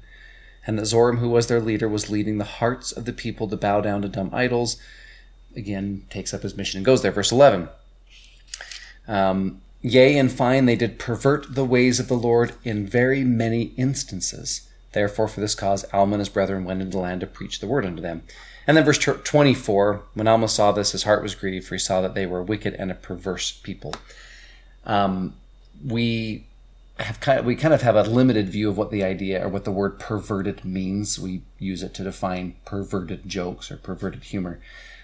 and 0.68 0.78
that 0.78 0.84
Zoram, 0.84 1.18
who 1.18 1.30
was 1.30 1.48
their 1.48 1.62
leader, 1.62 1.90
was 1.90 2.12
leading 2.12 2.38
the 2.38 2.44
hearts 2.44 2.92
of 2.92 3.06
the 3.06 3.14
people 3.14 3.48
to 3.48 3.58
bow 3.58 3.82
down 3.82 4.04
to 4.04 4.08
dumb 4.08 4.30
idols, 4.32 4.80
again 5.56 6.06
takes 6.12 6.32
up 6.32 6.44
his 6.44 6.56
mission 6.56 6.78
and 6.78 6.86
goes 6.86 7.02
there. 7.02 7.12
Verse 7.12 7.32
11. 7.32 7.70
Um, 9.12 9.62
Yea, 9.82 10.18
and 10.18 10.32
fine, 10.32 10.66
they 10.66 10.76
did 10.76 11.00
pervert 11.00 11.56
the 11.56 11.66
ways 11.66 12.00
of 12.00 12.08
the 12.08 12.14
Lord 12.14 12.54
in 12.64 12.86
very 12.86 13.24
many 13.24 13.74
instances. 13.76 14.68
Therefore, 14.94 15.28
for 15.28 15.42
this 15.42 15.56
cause, 15.56 15.86
Alma 15.92 16.14
and 16.14 16.22
his 16.22 16.30
brethren 16.30 16.66
went 16.66 16.82
into 16.82 16.98
the 16.98 17.02
land 17.02 17.22
to 17.22 17.28
preach 17.28 17.60
the 17.60 17.68
word 17.68 17.86
unto 17.86 18.02
them. 18.02 18.24
And 18.68 18.78
then 18.78 18.86
verse 18.86 19.00
24, 19.00 20.04
when 20.14 20.28
Alma 20.28 20.48
saw 20.48 20.72
this, 20.72 20.92
his 20.92 21.04
heart 21.04 21.24
was 21.24 21.34
grieved, 21.34 21.68
for 21.68 21.76
he 21.76 21.80
saw 21.80 22.02
that 22.02 22.14
they 22.14 22.28
were 22.28 22.44
wicked 22.44 22.76
and 22.76 22.92
a 22.92 22.96
perverse 22.96 23.52
people 23.52 23.96
um, 24.86 25.36
we 25.86 26.46
have 27.00 27.20
kind 27.20 27.40
of, 27.40 27.46
we 27.46 27.56
kind 27.56 27.74
of 27.74 27.82
have 27.82 27.96
a 27.96 28.04
limited 28.04 28.50
view 28.50 28.70
of 28.70 28.78
what 28.78 28.92
the 28.92 29.04
idea 29.04 29.44
or 29.46 29.50
what 29.50 29.64
the 29.64 29.72
word 29.72 30.00
perverted 30.00 30.64
means. 30.64 31.20
We 31.20 31.42
use 31.60 31.84
it 31.84 31.94
to 31.96 32.04
define 32.04 32.56
perverted 32.66 33.28
jokes 33.28 33.72
or 33.72 33.78
perverted 33.78 34.24
humor. 34.26 34.60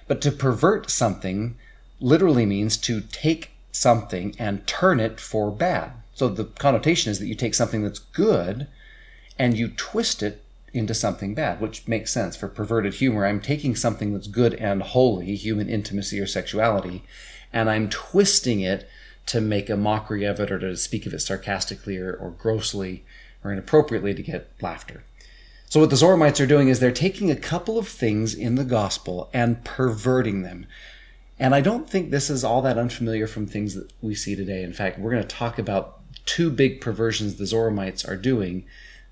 But 0.07 0.21
to 0.21 0.31
pervert 0.31 0.89
something 0.89 1.55
literally 1.99 2.45
means 2.45 2.77
to 2.77 3.01
take 3.01 3.51
something 3.77 4.36
and 4.39 4.65
turn 4.67 5.00
it 5.00 5.19
for 5.19 5.51
bad. 5.51 5.91
So 6.13 6.27
the 6.27 6.46
connotation 6.46 7.12
is 7.12 7.19
that 7.19 7.27
you 7.27 7.36
take 7.36 7.53
something 7.53 7.84
that's 7.84 8.00
good 8.00 8.67
and 9.38 9.57
you 9.57 9.69
twist 9.69 10.24
it 10.24 10.43
into 10.74 10.93
something 10.93 11.34
bad, 11.34 11.62
which 11.62 11.88
makes 11.88 12.12
sense 12.12 12.36
for 12.36 12.48
perverted 12.48 12.96
humor. 12.96 13.25
I'm 13.25 13.39
taking 13.39 13.75
something 13.75 14.13
that's 14.13 14.27
good 14.27 14.53
and 14.55 14.81
holy, 14.81 15.36
human 15.36 15.69
intimacy 15.69 16.19
or 16.19 16.27
sexuality, 16.27 17.03
and 17.53 17.69
I'm 17.69 17.89
twisting 17.89 18.62
it 18.62 18.89
to 19.27 19.41
make 19.41 19.69
a 19.69 19.77
mockery 19.77 20.24
of 20.24 20.39
it 20.39 20.51
or 20.51 20.60
to 20.60 20.75
speak 20.75 21.05
of 21.05 21.13
it 21.13 21.22
sarcastically 21.22 21.98
or, 21.98 22.13
or 22.13 22.31
grossly 22.31 23.03
or 23.43 23.51
inappropriately 23.51 24.13
to 24.13 24.24
get 24.24 24.51
laughter. 24.62 25.03
So, 25.69 25.81
what 25.81 25.89
the 25.89 25.98
Zoramites 25.98 26.39
are 26.39 26.48
doing 26.48 26.69
is 26.69 26.79
they're 26.79 26.91
taking 26.91 27.29
a 27.29 27.36
couple 27.36 27.77
of 27.77 27.88
things 27.88 28.34
in 28.34 28.55
the 28.55 28.63
gospel 28.63 29.29
and 29.34 29.63
perverting 29.65 30.43
them. 30.43 30.65
And 31.39 31.53
I 31.53 31.62
don't 31.62 31.89
think 31.89 32.10
this 32.10 32.29
is 32.29 32.44
all 32.44 32.62
that 32.63 32.77
unfamiliar 32.77 33.27
from 33.27 33.46
things 33.46 33.75
that 33.75 33.91
we 34.01 34.15
see 34.15 34.36
today. 34.36 34.63
In 34.63 34.74
fact, 34.74 35.00
we're 35.00 35.12
going 35.12 35.22
to 35.22 35.27
talk 35.27 35.60
about 35.60 36.00
two 36.25 36.50
big 36.50 36.82
perversions 36.82 37.36
the 37.36 37.44
Zoramites 37.46 38.08
are 38.08 38.17
doing 38.17 38.65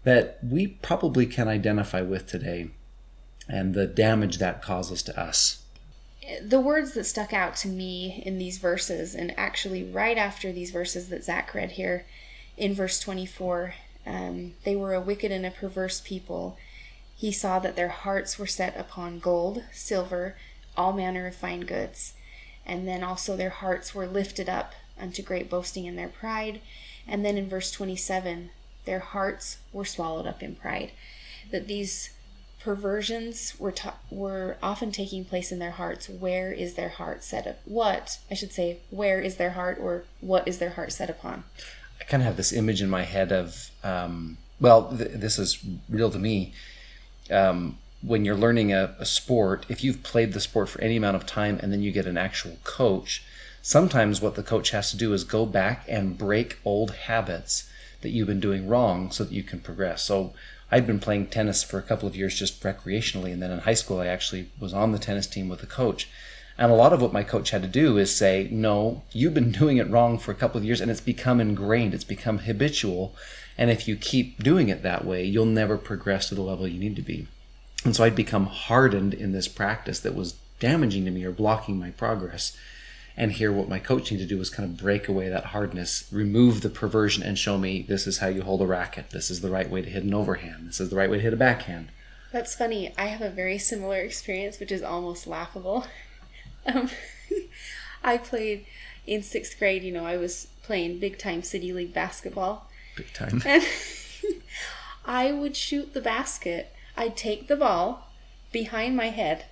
that 0.04 0.40
we 0.44 0.68
probably 0.68 1.26
can 1.26 1.48
identify 1.48 2.02
with 2.02 2.28
today 2.28 2.70
and 3.48 3.74
the 3.74 3.88
damage 3.88 4.38
that 4.40 4.62
causes 4.62 5.04
to 5.04 5.20
us. 5.20 5.64
The 6.42 6.60
words 6.60 6.94
that 6.94 7.04
stuck 7.04 7.34
out 7.34 7.56
to 7.58 7.68
me 7.68 8.24
in 8.26 8.40
these 8.40 8.58
verses, 8.58 9.14
and 9.14 9.38
actually 9.38 9.84
right 9.84 10.18
after 10.18 10.52
these 10.52 10.72
verses 10.72 11.10
that 11.10 11.24
Zach 11.24 11.54
read 11.54 11.72
here 11.72 12.06
in 12.58 12.74
verse 12.74 13.00
24, 13.00 13.76
um, 14.08 14.54
they 14.64 14.76
were 14.76 14.94
a 14.94 15.02
wicked 15.02 15.32
and 15.32 15.46
a 15.46 15.52
perverse 15.52 16.02
people. 16.04 16.58
He 17.16 17.32
saw 17.32 17.60
that 17.60 17.76
their 17.76 17.90
hearts 17.90 18.40
were 18.40 18.48
set 18.48 18.76
upon 18.80 19.20
gold, 19.20 19.64
silver, 19.72 20.36
all 20.76 20.94
manner 20.94 21.28
of 21.28 21.36
fine 21.36 21.62
goods. 21.62 22.15
And 22.66 22.88
then 22.88 23.04
also 23.04 23.36
their 23.36 23.50
hearts 23.50 23.94
were 23.94 24.08
lifted 24.08 24.50
up 24.50 24.74
unto 25.00 25.22
great 25.22 25.50
boasting 25.50 25.86
in 25.86 25.96
their 25.96 26.08
pride. 26.08 26.62
And 27.08 27.24
then 27.24 27.38
in 27.38 27.48
verse 27.48 27.72
27, 27.72 28.50
their 28.86 29.00
hearts 29.00 29.58
were 29.72 29.86
swallowed 29.86 30.26
up 30.26 30.42
in 30.42 30.56
pride. 30.56 30.92
That 31.52 31.68
these 31.68 32.12
perversions 32.60 33.54
were 33.60 33.72
ta- 33.72 33.98
were 34.10 34.58
often 34.62 34.92
taking 34.92 35.24
place 35.24 35.52
in 35.52 35.60
their 35.60 35.72
hearts. 35.72 36.10
Where 36.10 36.52
is 36.52 36.74
their 36.74 36.90
heart 36.90 37.24
set 37.24 37.46
up? 37.46 37.60
What 37.66 38.18
I 38.32 38.34
should 38.34 38.52
say, 38.52 38.80
where 38.90 39.22
is 39.22 39.38
their 39.38 39.52
heart, 39.52 39.78
or 39.80 40.06
what 40.20 40.48
is 40.48 40.58
their 40.58 40.72
heart 40.72 40.92
set 40.92 41.10
upon? 41.10 41.44
I 42.02 42.06
kind 42.06 42.24
of 42.24 42.28
have 42.28 42.38
this 42.38 42.52
image 42.52 42.82
in 42.82 42.90
my 42.90 43.04
head 43.04 43.32
of, 43.32 43.70
um, 43.84 44.38
well, 44.60 44.96
th- 44.98 45.12
this 45.14 45.38
is 45.38 45.64
real 45.88 46.10
to 46.10 46.18
me. 46.18 46.54
Um, 47.30 47.78
when 48.06 48.24
you're 48.24 48.36
learning 48.36 48.72
a, 48.72 48.96
a 49.00 49.06
sport, 49.06 49.66
if 49.68 49.84
you've 49.84 50.04
played 50.04 50.34
the 50.34 50.40
sport 50.40 50.70
for 50.70 50.82
any 50.82 50.96
amount 50.96 51.16
of 51.16 51.26
time 51.26 51.60
and 51.62 51.72
then 51.72 51.82
you 51.82 51.92
get 51.92 52.06
an 52.06 52.18
actual 52.18 52.58
coach, 52.64 53.24
sometimes 53.62 54.22
what 54.22 54.36
the 54.36 54.44
coach 54.44 54.70
has 54.70 54.92
to 54.92 54.98
do 54.98 55.12
is 55.14 55.24
go 55.24 55.46
back 55.46 55.86
and 55.88 56.18
break 56.18 56.60
old 56.64 56.92
habits 56.92 57.70
that 58.02 58.10
you've 58.10 58.28
been 58.28 58.40
doing 58.40 58.68
wrong 58.68 59.10
so 59.10 59.24
that 59.24 59.34
you 59.34 59.42
can 59.42 59.60
progress. 59.60 60.04
So 60.04 60.34
I'd 60.72 60.86
been 60.86 61.00
playing 61.00 61.28
tennis 61.28 61.64
for 61.64 61.80
a 61.80 61.84
couple 61.84 62.08
of 62.08 62.16
years 62.16 62.38
just 62.38 62.62
recreationally, 62.62 63.34
and 63.34 63.42
then 63.42 63.52
in 63.52 63.60
high 63.60 63.74
school 63.74 64.00
I 64.00 64.08
actually 64.08 64.50
was 64.60 64.74
on 64.74 64.92
the 64.92 65.00
tennis 65.00 65.26
team 65.26 65.50
with 65.50 65.64
a 65.64 65.68
coach. 65.68 66.08
And 66.58 66.72
a 66.72 66.76
lot 66.76 66.94
of 66.94 67.02
what 67.02 67.12
my 67.12 67.24
coach 67.24 67.50
had 67.50 67.64
to 67.64 67.68
do 67.68 67.98
is 67.98 68.16
say, 68.16 68.48
no, 68.52 69.04
you've 69.12 69.34
been 69.34 69.52
doing 69.60 69.78
it 69.78 69.90
wrong 69.90 70.20
for 70.20 70.32
a 70.32 70.36
couple 70.36 70.60
of 70.60 70.66
years 70.66 70.80
and 70.80 70.92
it's 70.92 71.02
become 71.02 71.42
ingrained, 71.42 71.94
it's 71.94 72.04
become 72.04 72.40
habitual. 72.40 73.16
And 73.58 73.72
if 73.72 73.88
you 73.88 73.96
keep 73.96 74.44
doing 74.44 74.70
it 74.70 74.84
that 74.84 75.06
way, 75.06 75.24
you'll 75.24 75.46
never 75.46 75.78
progress 75.78 76.30
to 76.30 76.36
the 76.36 76.42
level 76.42 76.68
you 76.68 76.80
need 76.80 76.96
to 76.98 77.02
be. 77.02 77.28
And 77.86 77.96
so 77.96 78.04
I'd 78.04 78.16
become 78.16 78.48
hardened 78.48 79.14
in 79.14 79.32
this 79.32 79.48
practice 79.48 80.00
that 80.02 80.16
was 80.16 80.34
damaging 80.60 81.06
to 81.06 81.12
me 81.12 81.24
or 81.24 81.32
blocking 81.32 81.78
my 81.78 81.92
progress. 81.92 82.58
And 83.16 83.32
here, 83.32 83.52
what 83.52 83.70
my 83.70 83.80
coach 83.80 84.12
needed 84.12 84.28
to 84.28 84.36
do 84.36 84.40
was 84.40 84.50
kind 84.50 84.70
of 84.70 84.76
break 84.76 85.08
away 85.08 85.30
that 85.30 85.46
hardness, 85.46 86.10
remove 86.12 86.62
the 86.62 86.70
perversion, 86.70 87.24
and 87.24 87.40
show 87.40 87.58
me 87.58 87.84
this 87.84 88.08
is 88.08 88.18
how 88.18 88.28
you 88.28 88.42
hold 88.42 88.62
a 88.62 88.66
racket. 88.66 89.12
This 89.12 89.32
is 89.32 89.40
the 89.40 89.50
right 89.50 89.70
way 89.70 89.82
to 89.82 89.90
hit 89.90 90.04
an 90.04 90.14
overhand. 90.14 90.68
This 90.68 90.82
is 90.82 90.90
the 90.90 90.98
right 90.98 91.10
way 91.10 91.18
to 91.18 91.24
hit 91.24 91.32
a 91.32 91.38
backhand. 91.38 91.90
That's 92.34 92.56
funny. 92.56 92.94
I 92.98 93.06
have 93.06 93.22
a 93.22 93.30
very 93.30 93.58
similar 93.58 94.00
experience, 94.00 94.60
which 94.60 94.72
is 94.72 94.84
almost 94.84 95.28
laughable. 95.28 95.86
Um, 96.68 96.90
I 98.04 98.18
played 98.18 98.66
in 99.06 99.22
sixth 99.22 99.60
grade. 99.60 99.84
You 99.84 99.92
know, 99.92 100.04
I 100.04 100.18
was 100.18 100.48
playing 100.64 100.98
big 100.98 101.20
time 101.20 101.44
city 101.44 101.72
league 101.72 101.94
basketball. 101.94 102.68
Big 102.96 103.14
time. 103.14 103.44
And 103.46 103.64
I 105.06 105.32
would 105.32 105.56
shoot 105.56 105.94
the 105.94 106.02
basket. 106.02 106.75
I'd 106.98 107.18
take 107.18 107.48
the 107.48 107.56
ball 107.56 108.10
behind 108.52 108.96
my 108.96 109.08
head, 109.10 109.46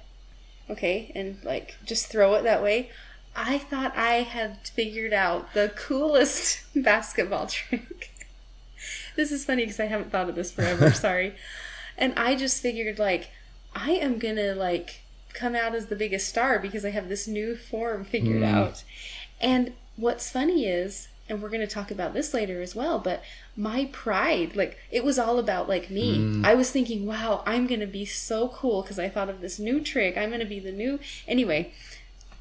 okay, 0.70 1.12
and 1.16 1.38
like 1.44 1.76
just 1.86 2.08
throw 2.08 2.34
it 2.36 2.44
that 2.44 2.64
way. 2.64 2.90
I 3.36 3.58
thought 3.58 3.96
I 3.98 4.22
had 4.22 4.60
figured 4.68 5.12
out 5.14 5.54
the 5.54 5.72
coolest 5.76 6.62
basketball 6.76 7.48
trick. 7.48 8.12
this 9.16 9.32
is 9.32 9.44
funny 9.46 9.64
because 9.64 9.80
I 9.80 9.86
haven't 9.86 10.12
thought 10.12 10.30
of 10.30 10.36
this 10.36 10.52
forever. 10.52 10.92
sorry. 10.94 11.36
And 11.98 12.14
I 12.18 12.36
just 12.36 12.62
figured 12.62 13.00
like 13.00 13.30
I 13.76 13.92
am 13.92 14.20
gonna 14.20 14.54
like 14.56 15.02
come 15.34 15.56
out 15.56 15.74
as 15.74 15.88
the 15.88 15.96
biggest 15.96 16.30
star 16.30 16.60
because 16.60 16.86
I 16.86 16.92
have 16.92 17.10
this 17.10 17.28
new 17.28 17.56
form 17.56 18.04
figured 18.06 18.42
Mm. 18.44 18.54
out. 18.54 18.84
And 19.42 19.74
what's 19.96 20.30
funny 20.30 20.66
is, 20.66 21.08
and 21.30 21.42
we're 21.42 21.50
going 21.50 21.62
to 21.62 21.68
talk 21.68 21.90
about 21.90 22.14
this 22.14 22.34
later 22.34 22.62
as 22.62 22.76
well, 22.76 23.00
but 23.00 23.24
my 23.56 23.90
pride, 23.92 24.56
like 24.56 24.78
it 24.92 25.04
was 25.04 25.18
all 25.18 25.40
about 25.40 25.70
like 25.70 25.90
me. 25.90 26.18
Mm. 26.18 26.46
I 26.46 26.56
was 26.56 26.72
thinking, 26.72 27.06
wow, 27.06 27.44
I'm 27.46 27.68
going 27.68 27.80
to 27.80 27.88
be 27.88 28.06
so 28.06 28.50
cool 28.50 28.82
because 28.82 29.00
I 29.00 29.10
thought 29.10 29.30
of 29.30 29.42
this 29.42 29.60
new 29.60 29.80
trick. 29.80 30.18
I'm 30.18 30.30
going 30.30 30.42
to 30.42 30.46
be 30.46 30.60
the 30.60 30.72
new. 30.72 31.00
Anyway, 31.28 31.72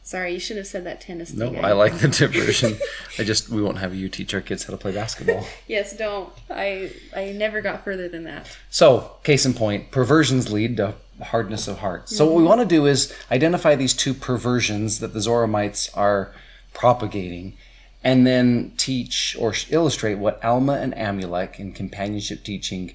sorry, 0.03 0.33
you 0.33 0.41
should 0.41 0.57
have 0.57 0.67
said 0.67 0.85
that 0.85 1.01
tennis 1.01 1.33
No, 1.33 1.51
thing. 1.51 1.65
I 1.65 1.73
like 1.73 1.99
the 1.99 2.09
diversion. 2.09 2.77
I 3.19 3.25
just 3.25 3.49
we 3.49 3.62
won't 3.62 3.79
have 3.79 3.95
you 3.95 4.09
teach 4.09 4.35
our 4.35 4.41
kids 4.41 4.65
how 4.65 4.73
to 4.73 4.77
play 4.77 4.93
basketball. 4.93 5.47
Yes, 5.69 5.97
don't. 5.97 6.33
I 6.51 6.93
I 7.15 7.33
never 7.33 7.61
got 7.61 7.85
further 7.85 8.09
than 8.09 8.25
that. 8.25 8.57
So, 8.69 9.12
case 9.23 9.47
in 9.47 9.55
point, 9.55 9.91
perversions 9.91 10.51
lead 10.53 10.77
to 10.79 10.95
hardness 11.23 11.69
of 11.69 11.79
heart. 11.79 12.09
So, 12.09 12.27
what 12.27 12.35
we 12.35 12.43
want 12.43 12.61
to 12.61 12.67
do 12.67 12.87
is 12.87 13.15
identify 13.31 13.75
these 13.75 13.95
two 13.95 14.12
perversions 14.12 14.99
that 14.99 15.12
the 15.12 15.21
Zoramites 15.21 15.97
are 15.97 16.35
propagating, 16.75 17.55
and 18.04 18.26
then 18.26 18.73
teach 18.76 19.37
or 19.38 19.54
illustrate 19.71 20.16
what 20.16 20.44
Alma 20.44 20.75
and 20.75 20.94
Amulek 20.94 21.59
in 21.59 21.73
companionship 21.73 22.42
teaching 22.42 22.94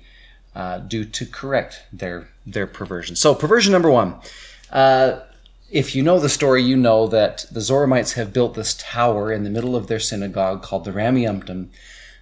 uh, 0.56 0.80
do 0.80 1.06
to 1.06 1.26
correct 1.26 1.84
their 1.94 2.30
their 2.46 2.68
perversion. 2.68 3.16
So, 3.16 3.36
perversion 3.36 3.72
number 3.72 3.92
one. 3.92 4.16
Uh, 4.72 5.20
if 5.70 5.96
you 5.96 6.02
know 6.02 6.20
the 6.20 6.30
story, 6.30 6.64
you 6.64 6.78
know 6.78 7.08
that 7.08 7.46
the 7.52 7.60
Zoramites 7.60 8.14
have 8.14 8.32
built 8.32 8.54
this 8.54 8.76
tower 8.80 9.32
in 9.32 9.44
the 9.44 9.50
middle 9.50 9.76
of 9.76 9.88
their 9.88 10.00
synagogue 10.00 10.62
called 10.62 10.86
the 10.86 10.92
Rameumptom. 10.92 11.68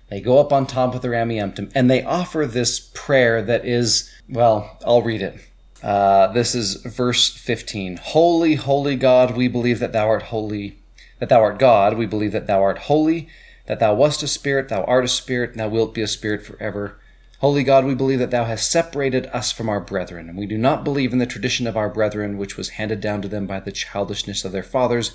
They 0.09 0.19
go 0.19 0.39
up 0.39 0.51
on 0.51 0.65
top 0.65 0.95
of 0.95 1.01
the 1.01 1.09
Rameumptom 1.09 1.71
and 1.75 1.89
they 1.89 2.03
offer 2.03 2.45
this 2.45 2.79
prayer 2.93 3.41
that 3.43 3.65
is, 3.65 4.11
well, 4.27 4.79
I'll 4.85 5.03
read 5.03 5.21
it. 5.21 5.39
Uh, 5.83 6.27
this 6.33 6.55
is 6.55 6.75
verse 6.75 7.29
15. 7.29 7.97
Holy, 7.97 8.55
holy 8.55 8.95
God, 8.95 9.37
we 9.37 9.47
believe 9.47 9.79
that 9.79 9.91
thou 9.91 10.07
art 10.07 10.23
holy, 10.23 10.79
that 11.19 11.29
thou 11.29 11.41
art 11.41 11.59
God. 11.59 11.97
We 11.97 12.05
believe 12.05 12.31
that 12.31 12.47
thou 12.47 12.61
art 12.61 12.79
holy, 12.79 13.27
that 13.65 13.79
thou 13.79 13.93
wast 13.93 14.23
a 14.23 14.27
spirit, 14.27 14.69
thou 14.69 14.83
art 14.83 15.05
a 15.05 15.07
spirit, 15.09 15.51
and 15.51 15.59
thou 15.59 15.69
wilt 15.69 15.93
be 15.93 16.01
a 16.01 16.07
spirit 16.07 16.45
forever. 16.45 16.97
Holy 17.39 17.63
God, 17.63 17.85
we 17.85 17.95
believe 17.95 18.19
that 18.19 18.31
thou 18.31 18.45
hast 18.45 18.71
separated 18.71 19.27
us 19.27 19.51
from 19.51 19.69
our 19.69 19.79
brethren, 19.79 20.29
and 20.29 20.37
we 20.37 20.45
do 20.45 20.57
not 20.57 20.83
believe 20.83 21.11
in 21.11 21.19
the 21.19 21.25
tradition 21.25 21.67
of 21.67 21.77
our 21.77 21.89
brethren, 21.89 22.37
which 22.37 22.57
was 22.57 22.69
handed 22.69 23.01
down 23.01 23.21
to 23.21 23.27
them 23.27 23.45
by 23.45 23.59
the 23.59 23.71
childishness 23.71 24.45
of 24.45 24.51
their 24.51 24.63
fathers, 24.63 25.13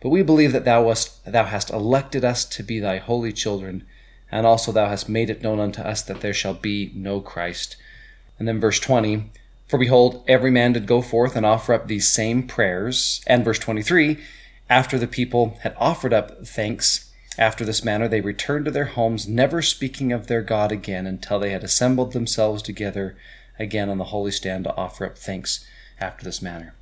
but 0.00 0.10
we 0.10 0.22
believe 0.22 0.52
that 0.52 0.64
thou 0.64 0.84
wast 0.84 1.24
thou 1.24 1.44
hast 1.44 1.70
elected 1.70 2.24
us 2.24 2.44
to 2.44 2.62
be 2.62 2.78
thy 2.78 2.98
holy 2.98 3.32
children, 3.32 3.84
and 4.30 4.46
also 4.46 4.70
thou 4.70 4.88
hast 4.88 5.08
made 5.08 5.30
it 5.30 5.42
known 5.42 5.58
unto 5.58 5.82
us 5.82 6.02
that 6.02 6.20
there 6.20 6.32
shall 6.32 6.54
be 6.54 6.92
no 6.94 7.20
Christ. 7.20 7.76
And 8.38 8.46
then 8.46 8.60
verse 8.60 8.78
20, 8.78 9.30
for 9.66 9.78
behold, 9.78 10.24
every 10.28 10.50
man 10.50 10.72
did 10.72 10.86
go 10.86 11.02
forth 11.02 11.34
and 11.34 11.44
offer 11.44 11.74
up 11.74 11.88
these 11.88 12.08
same 12.08 12.44
prayers. 12.44 13.20
And 13.26 13.44
verse 13.44 13.58
23, 13.58 14.18
after 14.70 14.98
the 14.98 15.06
people 15.06 15.58
had 15.62 15.74
offered 15.78 16.12
up 16.12 16.46
thanks 16.46 17.10
after 17.38 17.64
this 17.64 17.84
manner, 17.84 18.08
they 18.08 18.20
returned 18.20 18.64
to 18.64 18.70
their 18.70 18.86
homes, 18.86 19.28
never 19.28 19.62
speaking 19.62 20.12
of 20.12 20.26
their 20.26 20.42
God 20.42 20.72
again 20.72 21.06
until 21.06 21.38
they 21.38 21.50
had 21.50 21.62
assembled 21.62 22.12
themselves 22.12 22.62
together 22.62 23.16
again 23.58 23.88
on 23.88 23.98
the 23.98 24.04
holy 24.04 24.32
stand 24.32 24.64
to 24.64 24.76
offer 24.76 25.06
up 25.06 25.16
thanks 25.16 25.64
after 26.00 26.24
this 26.24 26.42
manner. 26.42 26.74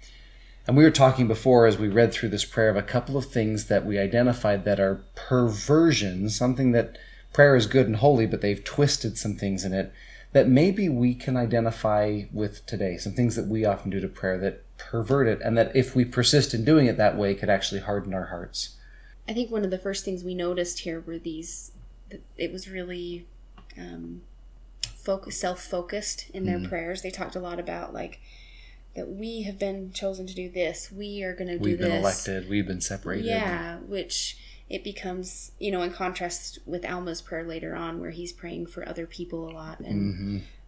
And 0.67 0.77
we 0.77 0.83
were 0.83 0.91
talking 0.91 1.29
before 1.29 1.67
as 1.67 1.79
we 1.79 1.89
read 1.89 2.13
through 2.13 2.31
this 2.31 2.45
prayer 2.45 2.71
of 2.71 2.77
a 2.77 2.83
couple 2.83 3.17
of 3.17 3.27
things 3.27 3.67
that 3.67 3.87
we 3.87 3.99
identified 3.99 4.65
that 4.65 4.81
are 4.81 5.05
perversions, 5.15 6.37
something 6.37 6.73
that 6.73 6.99
prayer 7.33 7.55
is 7.55 7.67
good 7.67 7.87
and 7.87 7.97
holy, 7.97 8.27
but 8.27 8.41
they've 8.41 8.65
twisted 8.65 9.17
some 9.17 9.37
things 9.37 9.65
in 9.65 9.73
it 9.73 9.93
that 10.33 10.49
maybe 10.49 10.89
we 10.89 11.15
can 11.15 11.37
identify 11.37 12.23
with 12.33 12.67
today. 12.67 12.97
Some 12.97 13.13
things 13.13 13.37
that 13.37 13.47
we 13.47 13.65
often 13.65 13.91
do 13.91 14.01
to 14.01 14.09
prayer 14.09 14.39
that 14.39 14.65
pervert 14.79 15.27
it, 15.29 15.41
and 15.43 15.57
that 15.57 15.75
if 15.75 15.95
we 15.95 16.05
persist 16.05 16.55
in 16.55 16.65
doing 16.65 16.87
it 16.87 16.97
that 16.97 17.17
way, 17.17 17.35
could 17.35 17.51
actually 17.51 17.81
harden 17.81 18.15
our 18.15 18.27
hearts. 18.27 18.77
I 19.29 19.33
think 19.33 19.51
one 19.51 19.65
of 19.65 19.71
the 19.71 19.79
first 19.79 20.05
things 20.05 20.23
we 20.23 20.35
noticed 20.35 20.81
here 20.81 21.01
were 21.01 21.19
these. 21.19 21.73
that 22.11 22.21
It 22.37 22.53
was 22.53 22.69
really 22.69 23.27
um, 23.77 24.23
focus, 24.95 25.39
self-focused 25.41 26.31
in 26.31 26.47
their 26.47 26.61
prayers. 26.69 27.03
They 27.03 27.11
talked 27.11 27.37
a 27.37 27.41
lot 27.41 27.59
about 27.59 27.93
like 27.95 28.21
that 28.95 29.09
we 29.09 29.43
have 29.43 29.59
been 29.59 29.93
chosen 29.93 30.27
to 30.27 30.35
do 30.35 30.49
this. 30.49 30.91
We 30.91 31.23
are 31.23 31.35
going 31.35 31.49
to 31.49 31.59
do 31.59 31.65
We've 31.65 31.79
been 31.79 31.93
elected, 31.93 32.49
we've 32.49 32.67
been 32.67 32.81
separated. 32.81 33.27
Yeah, 33.27 33.77
which 33.79 34.39
it 34.69 34.83
becomes 34.83 35.53
you 35.59 35.71
know 35.71 35.83
in 35.83 35.93
contrast 35.93 36.59
with 36.67 36.85
Alma's 36.85 37.23
prayer 37.23 37.45
later 37.45 37.75
on, 37.77 38.01
where 38.01 38.11
he's 38.11 38.33
praying 38.33 38.67
for 38.67 38.89
other 38.89 39.07
people 39.07 39.49
a 39.49 39.53
lot, 39.53 39.81
and 39.81 40.15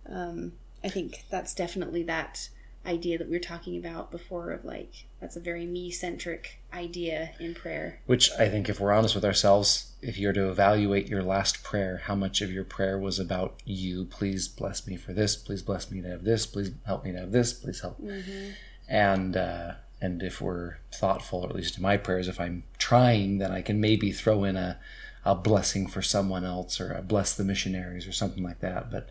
Mm-hmm. 0.09 0.15
um, 0.15 0.53
I 0.85 0.89
think 0.89 1.25
that's 1.31 1.55
definitely 1.55 2.03
that 2.05 2.49
idea 2.89 3.19
that 3.19 3.29
we 3.29 3.37
were 3.37 3.41
talking 3.41 3.77
about 3.77 4.11
before 4.11 4.51
of 4.51 4.65
like 4.65 5.07
that's 5.21 5.37
a 5.37 5.41
very 5.41 5.67
me 5.67 5.91
centric 5.91 6.61
idea 6.73 7.31
in 7.39 7.55
prayer. 7.55 8.01
Which 8.07 8.31
I 8.39 8.49
think, 8.49 8.69
if 8.69 8.81
we're 8.81 8.93
honest 8.93 9.15
with 9.15 9.25
ourselves, 9.25 9.93
if 10.01 10.19
you're 10.19 10.33
to 10.33 10.49
evaluate 10.49 11.09
your 11.09 11.23
last 11.23 11.63
prayer, 11.63 12.03
how 12.05 12.15
much 12.15 12.41
of 12.41 12.51
your 12.51 12.65
prayer 12.65 12.99
was 12.99 13.19
about 13.19 13.61
you? 13.65 14.07
Please 14.07 14.49
bless 14.49 14.87
me 14.87 14.97
for 14.97 15.13
this. 15.13 15.37
Please 15.37 15.63
bless 15.63 15.91
me 15.91 16.01
to 16.01 16.09
have 16.09 16.25
this. 16.25 16.47
Please 16.47 16.71
help 16.87 17.05
me 17.05 17.13
to 17.13 17.19
have 17.19 17.33
this. 17.33 17.53
Please 17.53 17.81
help. 17.81 18.01
Mm-hmm. 18.01 18.51
And 18.89 19.37
uh, 19.37 19.73
and 20.01 20.23
if 20.23 20.41
we're 20.41 20.77
thoughtful, 20.95 21.45
or 21.45 21.51
at 21.51 21.57
least 21.57 21.77
in 21.77 21.83
my 21.83 21.97
prayers, 21.97 22.29
if 22.29 22.41
I'm 22.41 22.65
trying, 22.79 23.39
then 23.39 23.53
I 23.53 23.63
can 23.63 23.81
maybe 23.81 24.13
throw 24.13 24.45
in 24.45 24.57
a 24.57 24.79
a 25.25 25.35
blessing 25.35 25.87
for 25.87 26.01
someone 26.01 26.45
else, 26.45 26.81
or 26.81 26.93
a 26.93 27.03
bless 27.03 27.35
the 27.35 27.45
missionaries, 27.45 28.07
or 28.07 28.13
something 28.13 28.43
like 28.43 28.61
that. 28.61 28.91
But 28.91 29.11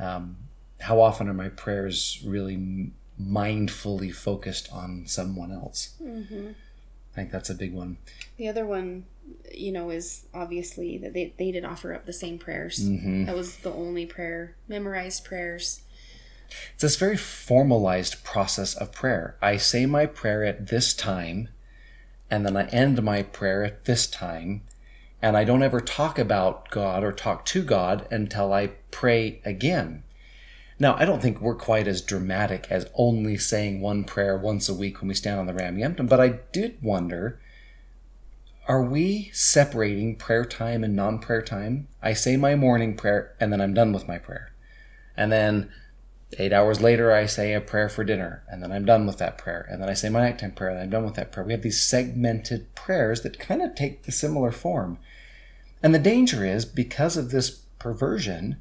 um, 0.00 0.47
how 0.80 1.00
often 1.00 1.28
are 1.28 1.34
my 1.34 1.48
prayers 1.48 2.22
really 2.24 2.92
mindfully 3.20 4.14
focused 4.14 4.68
on 4.72 5.04
someone 5.06 5.52
else? 5.52 5.94
Mm-hmm. 6.02 6.50
I 6.50 7.14
think 7.14 7.32
that's 7.32 7.50
a 7.50 7.54
big 7.54 7.74
one. 7.74 7.98
The 8.36 8.48
other 8.48 8.64
one, 8.64 9.06
you 9.52 9.72
know, 9.72 9.90
is 9.90 10.26
obviously 10.32 10.98
that 10.98 11.14
they, 11.14 11.34
they 11.36 11.50
did 11.50 11.64
offer 11.64 11.92
up 11.92 12.06
the 12.06 12.12
same 12.12 12.38
prayers. 12.38 12.78
Mm-hmm. 12.78 13.24
That 13.24 13.34
was 13.34 13.56
the 13.58 13.72
only 13.72 14.06
prayer, 14.06 14.54
memorized 14.68 15.24
prayers. 15.24 15.82
It's 16.74 16.82
this 16.82 16.96
very 16.96 17.16
formalized 17.16 18.24
process 18.24 18.74
of 18.74 18.92
prayer. 18.92 19.36
I 19.42 19.56
say 19.56 19.84
my 19.84 20.06
prayer 20.06 20.44
at 20.44 20.68
this 20.68 20.94
time, 20.94 21.48
and 22.30 22.46
then 22.46 22.56
I 22.56 22.66
end 22.68 23.02
my 23.02 23.22
prayer 23.22 23.64
at 23.64 23.84
this 23.84 24.06
time, 24.06 24.62
and 25.20 25.36
I 25.36 25.44
don't 25.44 25.62
ever 25.62 25.80
talk 25.80 26.18
about 26.18 26.70
God 26.70 27.02
or 27.02 27.12
talk 27.12 27.44
to 27.46 27.62
God 27.62 28.06
until 28.10 28.52
I 28.52 28.68
pray 28.90 29.42
again. 29.44 30.04
Now, 30.80 30.94
I 30.96 31.04
don't 31.04 31.20
think 31.20 31.40
we're 31.40 31.56
quite 31.56 31.88
as 31.88 32.02
dramatic 32.02 32.68
as 32.70 32.88
only 32.94 33.36
saying 33.36 33.80
one 33.80 34.04
prayer 34.04 34.38
once 34.38 34.68
a 34.68 34.74
week 34.74 35.00
when 35.00 35.08
we 35.08 35.14
stand 35.14 35.40
on 35.40 35.46
the 35.46 35.54
Ram 35.54 35.76
Rameumptom, 35.76 36.08
but 36.08 36.20
I 36.20 36.40
did 36.52 36.78
wonder 36.82 37.40
are 38.68 38.82
we 38.82 39.30
separating 39.32 40.14
prayer 40.14 40.44
time 40.44 40.84
and 40.84 40.94
non 40.94 41.18
prayer 41.18 41.40
time? 41.40 41.88
I 42.02 42.12
say 42.12 42.36
my 42.36 42.54
morning 42.54 42.96
prayer 42.96 43.34
and 43.40 43.50
then 43.50 43.62
I'm 43.62 43.72
done 43.72 43.94
with 43.94 44.06
my 44.06 44.18
prayer. 44.18 44.52
And 45.16 45.32
then 45.32 45.70
eight 46.38 46.52
hours 46.52 46.82
later, 46.82 47.10
I 47.10 47.24
say 47.24 47.54
a 47.54 47.62
prayer 47.62 47.88
for 47.88 48.04
dinner 48.04 48.44
and 48.46 48.62
then 48.62 48.70
I'm 48.70 48.84
done 48.84 49.06
with 49.06 49.16
that 49.18 49.38
prayer. 49.38 49.66
And 49.70 49.80
then 49.80 49.88
I 49.88 49.94
say 49.94 50.10
my 50.10 50.20
nighttime 50.20 50.52
prayer 50.52 50.70
and 50.70 50.80
I'm 50.80 50.90
done 50.90 51.06
with 51.06 51.14
that 51.14 51.32
prayer. 51.32 51.46
We 51.46 51.54
have 51.54 51.62
these 51.62 51.80
segmented 51.80 52.74
prayers 52.74 53.22
that 53.22 53.38
kind 53.38 53.62
of 53.62 53.74
take 53.74 54.02
the 54.02 54.12
similar 54.12 54.52
form. 54.52 54.98
And 55.82 55.94
the 55.94 55.98
danger 55.98 56.44
is 56.44 56.66
because 56.66 57.16
of 57.16 57.30
this 57.30 57.50
perversion, 57.78 58.58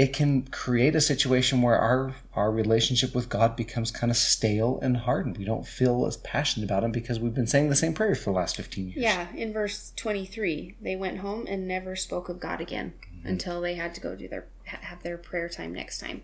it 0.00 0.14
can 0.14 0.42
create 0.46 0.96
a 0.96 1.00
situation 1.00 1.60
where 1.60 1.78
our 1.78 2.14
our 2.34 2.50
relationship 2.50 3.14
with 3.14 3.28
God 3.28 3.54
becomes 3.54 3.90
kind 3.90 4.10
of 4.10 4.16
stale 4.16 4.78
and 4.82 4.96
hardened. 4.96 5.36
We 5.36 5.44
don't 5.44 5.66
feel 5.66 6.06
as 6.06 6.16
passionate 6.16 6.64
about 6.64 6.84
Him 6.84 6.90
because 6.90 7.20
we've 7.20 7.34
been 7.34 7.46
saying 7.46 7.68
the 7.68 7.76
same 7.76 7.92
prayers 7.92 8.18
for 8.18 8.30
the 8.30 8.36
last 8.36 8.56
fifteen 8.56 8.86
years. 8.86 8.96
Yeah, 8.96 9.26
in 9.34 9.52
verse 9.52 9.92
twenty 9.96 10.24
three, 10.24 10.74
they 10.80 10.96
went 10.96 11.18
home 11.18 11.44
and 11.46 11.68
never 11.68 11.96
spoke 11.96 12.28
of 12.30 12.40
God 12.40 12.60
again 12.60 12.94
Mm-hmm. 13.20 13.28
until 13.28 13.60
they 13.60 13.74
had 13.74 13.94
to 13.96 14.00
go 14.00 14.16
do 14.16 14.26
their 14.28 14.46
have 14.62 15.02
their 15.02 15.18
prayer 15.18 15.48
time 15.50 15.74
next 15.74 15.98
time, 15.98 16.22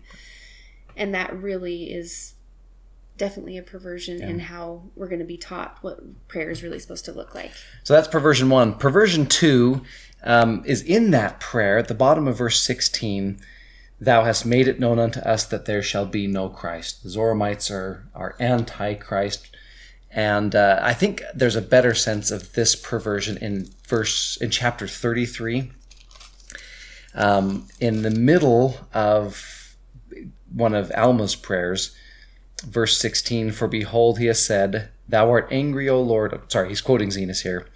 and 0.95 1.13
that 1.13 1.29
really 1.39 1.91
is 1.91 2.33
definitely 3.17 3.57
a 3.57 3.61
perversion 3.61 4.21
in 4.21 4.39
how 4.39 4.81
we're 4.95 5.07
going 5.07 5.19
to 5.19 5.25
be 5.25 5.37
taught 5.37 5.77
what 5.81 6.27
prayer 6.27 6.49
is 6.49 6.63
really 6.63 6.79
supposed 6.79 7.05
to 7.05 7.11
look 7.11 7.35
like. 7.35 7.51
So 7.83 7.93
that's 7.93 8.07
perversion 8.07 8.49
one. 8.49 8.73
Perversion 8.73 9.27
two 9.27 9.81
um, 10.23 10.63
is 10.65 10.81
in 10.81 11.11
that 11.11 11.39
prayer 11.39 11.77
at 11.77 11.87
the 11.87 11.93
bottom 11.93 12.27
of 12.27 12.37
verse 12.39 12.59
sixteen. 12.63 13.39
Thou 13.99 14.23
hast 14.23 14.45
made 14.45 14.67
it 14.67 14.79
known 14.79 14.99
unto 14.99 15.19
us 15.21 15.43
that 15.45 15.65
there 15.65 15.81
shall 15.81 16.05
be 16.05 16.27
no 16.27 16.49
Christ. 16.49 17.03
The 17.03 17.09
Zoramites 17.09 17.71
are 17.71 18.07
are 18.13 18.35
anti-Christ, 18.39 19.55
and 20.11 20.55
uh, 20.55 20.79
I 20.81 20.93
think 20.93 21.23
there's 21.33 21.55
a 21.55 21.61
better 21.61 21.93
sense 21.93 22.29
of 22.29 22.53
this 22.53 22.75
perversion 22.75 23.37
in 23.37 23.69
verse 23.87 24.37
in 24.37 24.51
chapter 24.51 24.87
thirty 24.87 25.25
three. 25.25 25.71
Um, 27.15 27.67
in 27.79 28.03
the 28.03 28.11
middle 28.11 28.77
of 28.93 29.75
one 30.53 30.73
of 30.73 30.91
Alma's 30.91 31.35
prayers, 31.35 31.95
verse 32.63 32.97
16 32.99 33.51
For 33.51 33.67
behold, 33.67 34.19
he 34.19 34.25
has 34.27 34.43
said, 34.43 34.89
Thou 35.07 35.29
art 35.29 35.47
angry, 35.51 35.89
O 35.89 36.01
Lord. 36.01 36.39
Sorry, 36.51 36.69
he's 36.69 36.81
quoting 36.81 37.09
Zenos 37.09 37.43
here. 37.43 37.67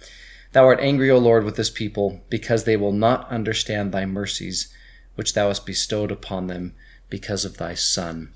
Thou 0.52 0.64
art 0.64 0.80
angry, 0.80 1.10
O 1.10 1.18
Lord, 1.18 1.44
with 1.44 1.56
this 1.56 1.70
people, 1.70 2.20
because 2.28 2.64
they 2.64 2.76
will 2.76 2.92
not 2.92 3.28
understand 3.30 3.90
thy 3.90 4.04
mercies, 4.04 4.72
which 5.14 5.34
thou 5.34 5.48
hast 5.48 5.66
bestowed 5.66 6.10
upon 6.10 6.46
them 6.46 6.74
because 7.08 7.44
of 7.44 7.58
thy 7.58 7.74
Son. 7.74 8.32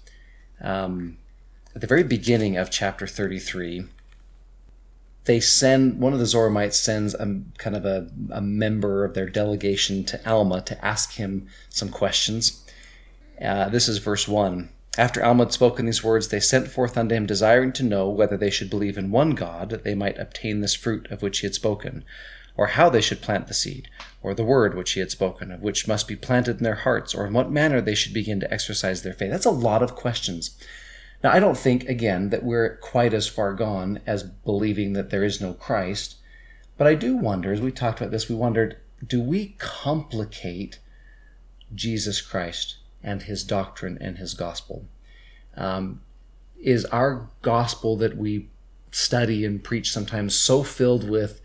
Um, 0.61 1.19
at 1.75 1.81
the 1.81 1.87
very 1.87 2.05
beginning 2.05 2.57
of 2.57 2.71
chapter 2.71 3.07
33, 3.07 3.85
they 5.27 5.41
send 5.41 6.01
one 6.01 6.12
of 6.12 6.19
the 6.19 6.25
Zoramites 6.25 6.75
sends 6.75 7.15
a 7.15 7.41
kind 7.59 7.77
of 7.77 7.85
a, 7.85 8.09
a 8.31 8.41
member 8.41 9.05
of 9.05 9.15
their 9.15 9.29
delegation 9.29 10.05
to 10.05 10.29
Alma 10.29 10.62
to 10.62 10.85
ask 10.85 11.15
him 11.15 11.49
some 11.69 11.89
questions. 11.89 12.65
Uh, 13.43 13.69
this 13.69 13.89
is 13.89 13.99
verse 13.99 14.27
1. 14.27 14.71
After 14.97 15.23
Alma 15.23 15.45
had 15.45 15.53
spoken 15.53 15.85
these 15.85 16.03
words, 16.03 16.29
they 16.29 16.41
sent 16.41 16.69
forth 16.69 16.97
unto 16.97 17.15
him, 17.15 17.27
desiring 17.27 17.73
to 17.75 17.83
know 17.83 18.09
whether 18.09 18.37
they 18.37 18.51
should 18.51 18.71
believe 18.71 18.97
in 18.97 19.11
one 19.11 19.33
God, 19.33 19.69
that 19.69 19.85
they 19.85 19.95
might 19.95 20.19
obtain 20.19 20.61
this 20.61 20.75
fruit 20.75 21.11
of 21.11 21.21
which 21.21 21.41
he 21.41 21.47
had 21.47 21.55
spoken, 21.55 22.05
or 22.57 22.69
how 22.69 22.88
they 22.88 23.01
should 23.01 23.21
plant 23.21 23.49
the 23.49 23.55
seed, 23.55 23.88
or 24.23 24.35
the 24.35 24.45
word 24.45 24.75
which 24.75 24.92
he 24.92 25.01
had 25.01 25.11
spoken, 25.11 25.51
of 25.51 25.61
which 25.61 25.87
must 25.87 26.09
be 26.09 26.16
planted 26.16 26.59
in 26.59 26.64
their 26.64 26.75
hearts, 26.75 27.14
or 27.14 27.27
in 27.27 27.33
what 27.33 27.51
manner 27.51 27.81
they 27.81 27.95
should 27.95 28.14
begin 28.14 28.40
to 28.40 28.53
exercise 28.53 29.03
their 29.03 29.12
faith. 29.12 29.31
That's 29.31 29.47
a 29.47 29.51
lot 29.51 29.83
of 29.83 29.95
questions. 29.95 30.57
Now, 31.23 31.33
I 31.33 31.40
don't 31.40 31.57
think, 31.57 31.88
again, 31.88 32.31
that 32.31 32.45
we're 32.45 32.77
quite 32.77 33.14
as 33.14 33.27
far 33.27 33.53
gone 33.55 34.01
as 34.07 34.23
believing 34.23 34.92
that 34.95 35.11
there 35.11 35.25
is 35.25 35.40
no 35.40 35.53
Christ, 35.53 36.16
but 36.77 36.87
I 36.87 36.95
do 36.95 37.16
wonder, 37.16 37.53
as 37.53 37.61
we 37.61 37.73
talked 37.73 38.01
about 38.01 38.11
this, 38.11 38.29
we 38.29 38.35
wondered 38.35 38.77
do 39.07 39.21
we 39.21 39.55
complicate 39.59 40.79
Jesus 41.75 42.21
Christ 42.21 42.77
and 43.03 43.23
his 43.23 43.45
doctrine 43.45 43.99
and 44.01 44.19
his 44.19 44.35
gospel? 44.35 44.87
Um, 45.57 46.03
is 46.61 46.85
our 46.87 47.29
gospel 47.42 47.97
that 47.97 48.16
we 48.16 48.49
study 48.90 49.45
and 49.45 49.62
preach 49.62 49.92
sometimes 49.92 50.35
so 50.35 50.62
filled 50.62 51.09
with 51.09 51.40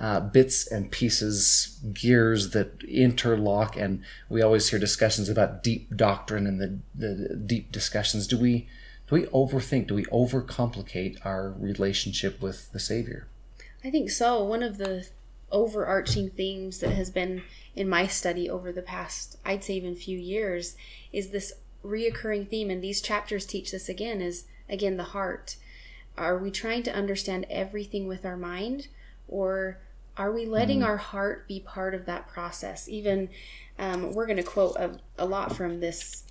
uh, 0.00 0.20
bits 0.20 0.66
and 0.66 0.90
pieces, 0.90 1.78
gears 1.92 2.50
that 2.50 2.82
interlock, 2.84 3.76
and 3.76 4.02
we 4.28 4.42
always 4.42 4.68
hear 4.70 4.78
discussions 4.78 5.28
about 5.28 5.62
deep 5.62 5.94
doctrine 5.96 6.46
and 6.46 6.60
the, 6.60 6.78
the 6.94 7.34
deep 7.34 7.72
discussions. 7.72 8.26
Do 8.26 8.38
we 8.38 8.68
do 9.08 9.14
we 9.14 9.22
overthink? 9.26 9.86
Do 9.86 9.94
we 9.94 10.04
overcomplicate 10.06 11.24
our 11.24 11.54
relationship 11.58 12.42
with 12.42 12.70
the 12.72 12.78
Savior? 12.78 13.26
I 13.82 13.90
think 13.90 14.10
so. 14.10 14.44
One 14.44 14.62
of 14.62 14.78
the 14.78 15.08
overarching 15.50 16.30
themes 16.30 16.80
that 16.80 16.90
has 16.90 17.10
been 17.10 17.42
in 17.74 17.88
my 17.88 18.06
study 18.06 18.50
over 18.50 18.70
the 18.70 18.82
past, 18.82 19.38
I'd 19.44 19.64
say 19.64 19.74
even 19.74 19.94
few 19.94 20.18
years, 20.18 20.76
is 21.12 21.30
this 21.30 21.54
reoccurring 21.84 22.48
theme, 22.48 22.70
and 22.70 22.82
these 22.82 23.00
chapters 23.00 23.46
teach 23.46 23.70
this 23.70 23.88
again, 23.88 24.20
is 24.20 24.44
again 24.68 24.96
the 24.96 25.04
heart. 25.04 25.56
Are 26.16 26.36
we 26.36 26.50
trying 26.50 26.82
to 26.82 26.94
understand 26.94 27.46
everything 27.48 28.06
with 28.06 28.26
our 28.26 28.36
mind, 28.36 28.88
or 29.26 29.78
are 30.18 30.32
we 30.32 30.44
letting 30.44 30.82
our 30.82 30.96
heart 30.96 31.46
be 31.46 31.60
part 31.60 31.94
of 31.94 32.04
that 32.06 32.26
process? 32.28 32.88
Even 32.88 33.30
um, 33.78 34.12
we're 34.12 34.26
going 34.26 34.36
to 34.36 34.42
quote 34.42 34.76
a, 34.76 34.98
a 35.16 35.24
lot 35.24 35.54
from 35.54 35.80
this 35.80 36.24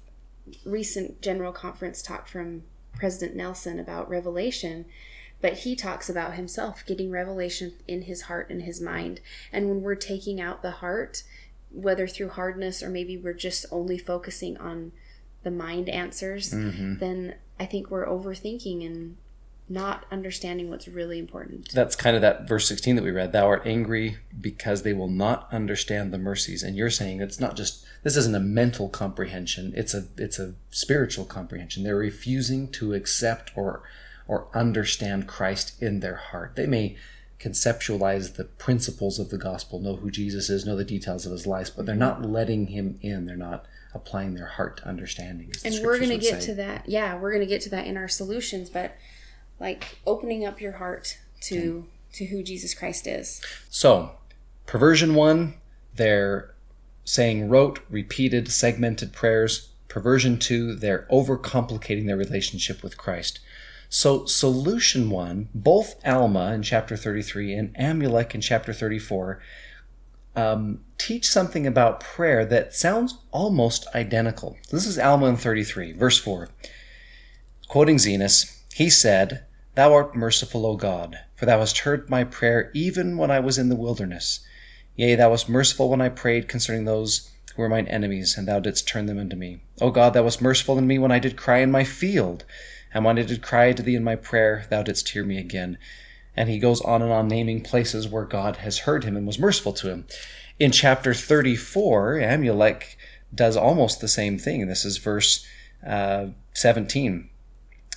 recent 0.65 1.21
general 1.21 1.54
conference 1.54 2.02
talk 2.02 2.28
from 2.28 2.63
President 2.93 3.36
Nelson 3.36 3.80
about 3.80 4.10
revelation, 4.10 4.86
but 5.41 5.60
he 5.60 5.76
talks 5.76 6.10
about 6.10 6.34
himself 6.34 6.84
getting 6.86 7.10
revelation 7.10 7.73
in 7.88 8.04
his 8.04 8.23
heart 8.23 8.50
and 8.50 8.63
his 8.63 8.82
mind. 8.82 9.21
And 9.54 9.69
when 9.69 9.82
we're 9.82 9.95
taking 9.95 10.41
out 10.41 10.62
the 10.62 10.71
heart, 10.71 11.23
whether 11.71 12.08
through 12.08 12.30
hardness 12.30 12.84
or 12.84 12.89
maybe 12.89 13.17
we're 13.17 13.34
just 13.34 13.65
only 13.71 13.97
focusing 13.97 14.58
on 14.58 14.91
the 15.43 15.52
mind 15.52 15.88
answers, 15.88 16.52
then 17.00 17.36
I 17.60 17.65
think 17.65 17.89
we're 17.89 18.08
overthinking 18.08 18.86
and 18.86 19.17
not 19.69 20.06
understanding 20.12 20.69
what's 20.69 20.88
really 20.88 21.19
important. 21.19 21.71
That's 21.73 21.95
kind 21.95 22.15
of 22.15 22.21
that 22.21 22.47
verse 22.47 22.67
16 22.67 22.95
that 22.95 23.03
we 23.03 23.12
read. 23.12 23.34
Thou 23.34 23.47
art 23.47 23.63
angry 23.65 24.17
because 24.39 24.84
they 24.84 24.93
will 24.93 25.10
not 25.10 25.47
understand 25.51 26.13
the 26.13 26.17
mercies. 26.17 26.63
And 26.63 26.75
you're 26.75 26.89
saying 26.89 27.21
it's 27.21 27.39
not 27.39 27.56
just 27.58 27.86
this 28.03 28.15
isn't 28.15 28.36
a 28.36 28.39
mental 28.39 28.88
comprehension, 28.88 29.73
it's 29.75 29.93
a 29.93 30.06
it's 30.17 30.39
a 30.39 30.53
spiritual 30.69 31.25
comprehension. 31.25 31.84
They're 31.84 31.97
refusing 31.97 32.71
to 32.73 32.93
accept 32.93 33.51
or 33.56 33.84
or 34.27 34.47
understand 34.53 35.27
Christ 35.27 35.82
in 35.82 35.99
their 35.99 36.15
heart. 36.15 36.56
They 36.56 36.67
may 36.67 36.97
conceptualize 37.39 38.36
the 38.36 38.43
principles 38.45 39.19
of 39.19 39.30
the 39.30 39.38
gospel, 39.38 39.80
know 39.80 39.97
who 39.97 40.10
Jesus 40.10 40.49
is, 40.49 40.65
know 40.65 40.75
the 40.75 40.84
details 40.84 41.25
of 41.25 41.32
his 41.32 41.45
life, 41.45 41.69
but 41.75 41.86
they're 41.86 41.95
not 41.95 42.23
letting 42.23 42.67
him 42.67 42.97
in. 43.01 43.25
They're 43.25 43.36
not 43.36 43.65
applying 43.93 44.34
their 44.34 44.47
heart 44.47 44.77
to 44.77 44.88
understanding. 44.88 45.51
and 45.63 45.75
we're 45.84 45.97
going 45.97 46.10
to 46.10 46.17
get 46.17 46.41
say. 46.41 46.47
to 46.47 46.56
that. 46.56 46.88
Yeah, 46.88 47.17
we're 47.17 47.32
going 47.32 47.41
to 47.41 47.47
get 47.47 47.62
to 47.62 47.69
that 47.69 47.86
in 47.86 47.97
our 47.97 48.08
solutions, 48.08 48.69
but 48.69 48.95
like 49.60 50.00
opening 50.06 50.46
up 50.46 50.62
your 50.62 50.74
heart 50.74 51.17
to 51.41 51.86
to 52.13 52.26
who 52.26 52.41
Jesus 52.41 52.74
Christ 52.74 53.06
is. 53.06 53.41
So, 53.70 54.12
perversion 54.65 55.13
one, 55.13 55.56
they're 55.93 56.54
saying 57.04 57.50
rote, 57.50 57.80
repeated, 57.89 58.52
segmented 58.52 59.13
prayers. 59.13 59.70
Perversion 59.88 60.39
two, 60.39 60.76
they're 60.76 61.08
overcomplicating 61.12 62.06
their 62.08 62.17
relationship 62.17 62.84
with 62.84 62.98
Christ. 62.98 63.39
So, 63.89 64.26
solution 64.26 65.10
one, 65.10 65.50
both 65.54 65.96
Alma 66.06 66.54
in 66.54 66.63
chapter 66.63 66.98
33 66.98 67.54
and 67.54 67.76
Amulek 67.76 68.36
in 68.36 68.41
chapter 68.41 68.74
34 68.74 69.39
um, 70.38 70.82
teach 71.00 71.28
something 71.28 71.65
about 71.65 72.00
prayer 72.00 72.46
that 72.46 72.76
sounds 72.76 73.17
almost 73.32 73.88
identical. 73.96 74.56
This 74.72 74.86
is 74.86 75.00
Alma 75.00 75.26
in 75.26 75.36
33, 75.36 75.93
verse 75.93 76.20
4. 76.20 76.48
Quoting 77.67 77.98
Zenos, 77.98 78.62
he 78.74 78.89
said, 78.89 79.43
Thou 79.78 79.94
art 79.94 80.16
merciful, 80.16 80.66
O 80.66 80.76
God, 80.76 81.20
for 81.36 81.46
thou 81.46 81.60
hast 81.60 81.78
heard 81.78 82.10
my 82.10 82.24
prayer 82.24 82.72
even 82.74 83.16
when 83.16 83.30
I 83.30 83.40
was 83.40 83.60
in 83.60 83.70
the 83.70 83.76
wilderness. 83.76 84.40
Yea, 84.96 85.13
thou 85.13 85.30
wast 85.30 85.48
merciful 85.48 85.88
when 85.88 86.02
I 86.02 86.10
prayed 86.10 86.50
concerning 86.50 86.86
those 86.86 87.30
who 87.54 87.62
were 87.62 87.70
mine 87.70 87.88
enemies, 87.88 88.40
and 88.40 88.48
thou 88.48 88.60
didst 88.60 88.88
turn 88.88 89.06
them 89.06 89.20
unto 89.20 89.36
me. 89.36 89.62
O 89.80 89.92
God, 89.92 90.16
thou 90.16 90.24
wast 90.24 90.42
merciful 90.42 90.80
in 90.80 90.88
me 90.88 90.98
when 90.98 91.12
I 91.12 91.20
did 91.20 91.38
cry 91.38 91.60
in 91.60 91.70
my 91.70 91.84
field, 91.84 92.44
and 92.92 93.06
when 93.06 93.20
I 93.20 93.22
did 93.22 93.44
cry 93.44 93.72
to 93.72 93.84
thee 93.84 93.94
in 93.94 94.04
my 94.04 94.16
prayer, 94.16 94.66
thou 94.72 94.82
didst 94.82 95.10
hear 95.10 95.24
me 95.24 95.38
again. 95.38 95.78
And 96.36 96.50
he 96.50 96.58
goes 96.58 96.82
on 96.82 97.04
and 97.04 97.12
on 97.12 97.28
naming 97.28 97.62
places 97.62 98.08
where 98.08 98.26
God 98.26 98.56
has 98.56 98.80
heard 98.80 99.04
him 99.04 99.16
and 99.16 99.28
was 99.28 99.38
merciful 99.38 99.74
to 99.74 99.92
him. 99.92 100.08
In 100.58 100.72
chapter 100.72 101.13
34, 101.13 102.16
Amulek 102.16 102.96
does 103.32 103.56
almost 103.56 104.02
the 104.02 104.08
same 104.08 104.40
thing. 104.40 104.66
This 104.66 104.84
is 104.84 104.98
verse 104.98 105.46
uh, 105.86 106.30
17. 106.54 107.30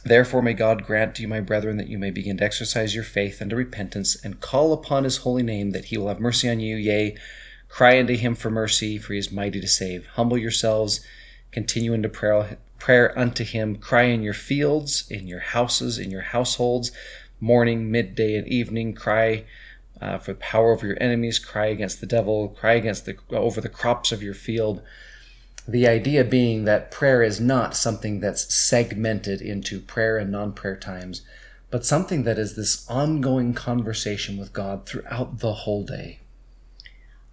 Therefore, 0.04 0.40
may 0.40 0.54
God 0.54 0.84
grant 0.84 1.14
to 1.16 1.22
you, 1.22 1.28
my 1.28 1.40
brethren, 1.40 1.76
that 1.76 1.88
you 1.88 1.98
may 1.98 2.10
begin 2.10 2.38
to 2.38 2.44
exercise 2.44 2.94
your 2.94 3.04
faith 3.04 3.42
unto 3.42 3.54
repentance, 3.54 4.16
and 4.24 4.40
call 4.40 4.72
upon 4.72 5.04
his 5.04 5.18
holy 5.18 5.42
name, 5.42 5.72
that 5.72 5.86
he 5.86 5.98
will 5.98 6.08
have 6.08 6.20
mercy 6.20 6.48
on 6.48 6.60
you. 6.60 6.76
Yea, 6.76 7.16
cry 7.68 7.98
unto 7.98 8.16
him 8.16 8.34
for 8.34 8.50
mercy, 8.50 8.96
for 8.96 9.12
he 9.12 9.18
is 9.18 9.30
mighty 9.30 9.60
to 9.60 9.68
save. 9.68 10.06
Humble 10.14 10.38
yourselves, 10.38 11.00
continue 11.52 11.92
into 11.92 12.08
prayer, 12.08 12.56
prayer 12.78 13.16
unto 13.18 13.44
him. 13.44 13.76
Cry 13.76 14.04
in 14.04 14.22
your 14.22 14.34
fields, 14.34 15.04
in 15.10 15.26
your 15.26 15.40
houses, 15.40 15.98
in 15.98 16.10
your 16.10 16.22
households, 16.22 16.92
morning, 17.38 17.90
midday, 17.90 18.36
and 18.36 18.48
evening. 18.48 18.94
Cry 18.94 19.44
uh, 20.00 20.16
for 20.16 20.32
the 20.32 20.38
power 20.38 20.72
over 20.72 20.86
your 20.86 21.00
enemies. 21.00 21.38
Cry 21.38 21.66
against 21.66 22.00
the 22.00 22.06
devil. 22.06 22.48
Cry 22.48 22.72
against 22.72 23.04
the 23.04 23.16
over 23.30 23.60
the 23.60 23.68
crops 23.68 24.12
of 24.12 24.22
your 24.22 24.34
field. 24.34 24.82
The 25.70 25.86
idea 25.86 26.24
being 26.24 26.64
that 26.64 26.90
prayer 26.90 27.22
is 27.22 27.40
not 27.40 27.76
something 27.76 28.18
that's 28.18 28.52
segmented 28.52 29.40
into 29.40 29.78
prayer 29.78 30.18
and 30.18 30.32
non 30.32 30.52
prayer 30.52 30.76
times, 30.76 31.22
but 31.70 31.86
something 31.86 32.24
that 32.24 32.40
is 32.40 32.56
this 32.56 32.88
ongoing 32.90 33.54
conversation 33.54 34.36
with 34.36 34.52
God 34.52 34.84
throughout 34.84 35.38
the 35.38 35.52
whole 35.52 35.84
day. 35.84 36.18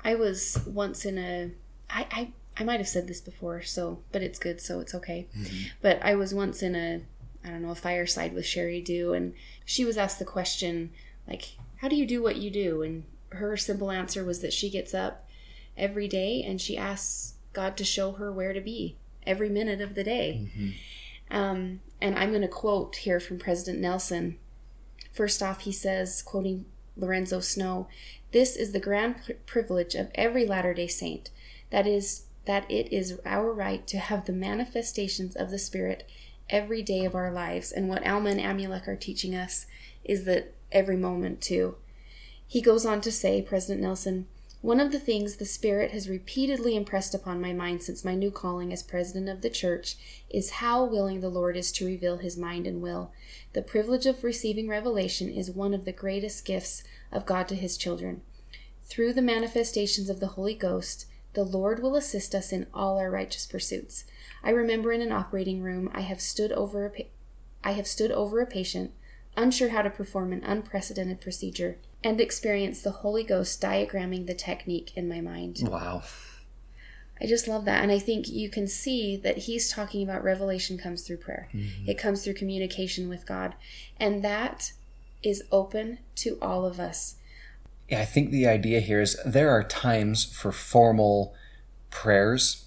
I 0.04 0.13
was 0.13 0.60
once 0.67 1.04
in 1.04 1.17
a. 1.17 1.52
I, 1.89 2.06
I, 2.12 2.32
I 2.60 2.63
might 2.63 2.80
have 2.80 2.88
said 2.88 3.08
this 3.08 3.21
before, 3.21 3.63
so 3.63 4.04
but 4.12 4.21
it's 4.21 4.38
good, 4.38 4.62
so 4.62 4.82
it's 4.82 4.93
okay. 4.93 5.26
Mm-hmm. 5.36 5.69
But 5.82 6.00
I 6.04 6.13
was 6.13 6.32
once 6.32 6.62
in 6.62 6.76
a 6.76 7.02
I 7.43 7.50
don't 7.50 7.63
know 7.63 7.71
a 7.71 7.76
fireside 7.76 8.34
with 8.34 8.45
Sheri 8.45 8.86
Dew, 8.86 9.13
and 9.13 9.34
she 9.65 9.84
was 9.84 9.97
asked 9.97 10.19
the 10.19 10.26
question 10.26 10.91
like, 11.28 11.56
"How 11.78 11.88
do 11.88 11.95
you 11.95 12.06
do 12.06 12.21
what 12.21 12.36
you 12.36 12.52
do?" 12.52 12.84
And 12.84 13.06
her 13.30 13.58
simple 13.58 13.89
answer 13.89 14.23
was 14.23 14.41
that 14.41 14.54
she 14.54 14.69
gets 14.69 14.93
up 14.93 15.28
every 15.76 16.08
day 16.08 16.43
and 16.43 16.62
she 16.62 16.78
asks 16.78 17.34
God 17.58 17.76
to 17.78 17.84
show 17.84 18.12
her 18.13 18.32
where 18.32 18.54
to 18.54 18.62
be 18.62 18.98
every 19.26 19.50
minute 19.50 19.82
of 19.82 19.96
the 19.96 20.04
day. 20.04 20.43
Mm-hmm. 20.43 21.36
Um, 21.36 21.82
and 22.00 22.15
I'm 22.15 22.30
going 22.30 22.43
to 22.43 22.48
quote 22.48 22.98
here 22.98 23.20
from 23.20 23.39
President 23.39 23.80
Nelson. 23.80 24.38
First 25.12 25.41
off, 25.41 25.62
he 25.62 25.72
says, 25.72 26.22
quoting 26.22 26.65
Lorenzo 26.96 27.39
Snow, 27.39 27.88
This 28.32 28.56
is 28.56 28.74
the 28.74 28.80
grand 28.80 29.34
privilege 29.48 29.96
of 29.96 30.12
every 30.13 30.46
Latter 30.46 30.76
day 30.76 30.86
Saint. 30.86 31.32
That 31.72 31.88
is, 31.88 32.26
that 32.46 32.70
it 32.70 32.93
is 32.93 33.20
our 33.26 33.52
right 33.52 33.88
to 33.88 33.98
have 33.98 34.26
the 34.26 34.34
manifestations 34.34 35.36
of 35.36 35.50
the 35.50 35.58
Spirit 35.58 36.08
every 36.52 36.84
day 36.84 37.06
of 37.06 37.15
our 37.15 37.32
lives. 37.32 37.72
And 37.72 37.89
what 37.89 38.06
Alma 38.06 38.30
and 38.30 38.39
Amulek 38.39 38.88
are 38.88 38.96
teaching 38.96 39.36
us 39.36 39.65
is 40.04 40.26
that 40.26 40.54
every 40.72 40.96
moment, 40.96 41.41
too. 41.41 41.78
He 42.46 42.62
goes 42.62 42.86
on 42.86 43.02
to 43.02 43.12
say, 43.12 43.41
President 43.41 43.82
Nelson, 43.82 44.28
one 44.62 44.80
of 44.80 44.91
the 44.91 45.00
things 45.00 45.36
the 45.36 45.46
Spirit 45.46 45.91
has 45.91 46.10
repeatedly 46.10 46.76
impressed 46.76 47.13
upon 47.13 47.39
my 47.39 47.54
mind 47.54 47.84
since 47.84 48.04
my 48.04 48.15
new 48.15 48.32
calling 48.32 48.74
as 48.74 48.82
president 48.82 49.30
of 49.30 49.41
the 49.41 49.50
church 49.52 49.96
is 50.32 50.50
how 50.50 50.84
willing 50.84 51.22
the 51.22 51.30
Lord 51.30 51.56
is 51.56 51.72
to 51.74 51.86
reveal 51.86 52.17
his 52.17 52.38
mind 52.38 52.65
and 52.65 52.82
will. 52.82 53.12
The 53.54 53.62
privilege 53.62 54.08
of 54.08 54.24
receiving 54.24 54.67
revelation 54.67 55.30
is 55.30 55.52
one 55.52 55.76
of 55.76 55.86
the 55.86 55.91
greatest 55.91 56.43
gifts 56.43 56.84
of 57.12 57.26
God 57.26 57.48
to 57.50 57.56
his 57.56 57.78
children. 57.78 58.22
Through 58.84 59.13
the 59.13 59.22
manifestations 59.22 60.10
of 60.10 60.20
the 60.20 60.28
Holy 60.28 60.56
Ghost, 60.56 61.06
the 61.34 61.43
Lord 61.43 61.84
will 61.84 61.96
assist 61.96 62.34
us 62.34 62.52
in 62.52 62.65
all 62.74 62.98
our 62.98 63.12
righteous 63.12 63.46
pursuits. 63.46 64.06
I 64.43 64.50
remember 64.50 64.91
in 64.91 65.02
an 65.02 65.12
operating 65.12 65.62
room 65.62 65.91
I 65.93 66.02
have 66.02 66.20
stood 66.20 66.52
over 66.52 66.86
a 66.86 66.89
pa- 66.89 67.04
I 67.63 67.74
have 67.74 67.86
stood 67.86 68.12
over 68.12 68.41
a 68.41 68.48
patient 68.48 68.91
unsure 69.36 69.70
how 69.70 69.84
to 69.84 69.89
perform 69.91 70.34
an 70.34 70.43
unprecedented 70.43 71.22
procedure 71.22 71.78
and 72.04 72.22
experience 72.22 72.82
the 72.82 72.92
Holy 72.92 73.24
Ghost 73.24 73.62
diagramming 73.62 74.28
the 74.28 74.34
technique 74.34 74.92
in 74.96 75.10
my 75.10 75.22
mind. 75.22 75.60
Wow. 75.64 76.04
I 77.20 77.26
just 77.26 77.48
love 77.48 77.66
that. 77.66 77.82
And 77.82 77.92
I 77.92 78.00
think 78.00 78.28
you 78.28 78.50
can 78.50 78.68
see 78.68 79.18
that 79.18 79.40
he's 79.40 79.72
talking 79.72 80.04
about 80.04 80.24
revelation 80.24 80.78
comes 80.78 81.06
through 81.06 81.18
prayer, 81.18 81.50
mm-hmm. 81.54 81.90
it 81.90 81.98
comes 81.98 82.24
through 82.24 82.36
communication 82.36 83.10
with 83.10 83.26
God. 83.26 83.56
And 84.00 84.24
that 84.24 84.74
is 85.24 85.44
open 85.52 86.00
to 86.16 86.38
all 86.42 86.66
of 86.66 86.80
us. 86.80 87.16
Yeah, 87.90 88.02
I 88.02 88.06
think 88.06 88.32
the 88.32 88.48
idea 88.48 88.82
here 88.82 89.02
is 89.02 89.18
there 89.26 89.50
are 89.50 89.64
times 89.64 90.26
for 90.26 90.52
formal 90.52 91.34
prayers, 91.90 92.66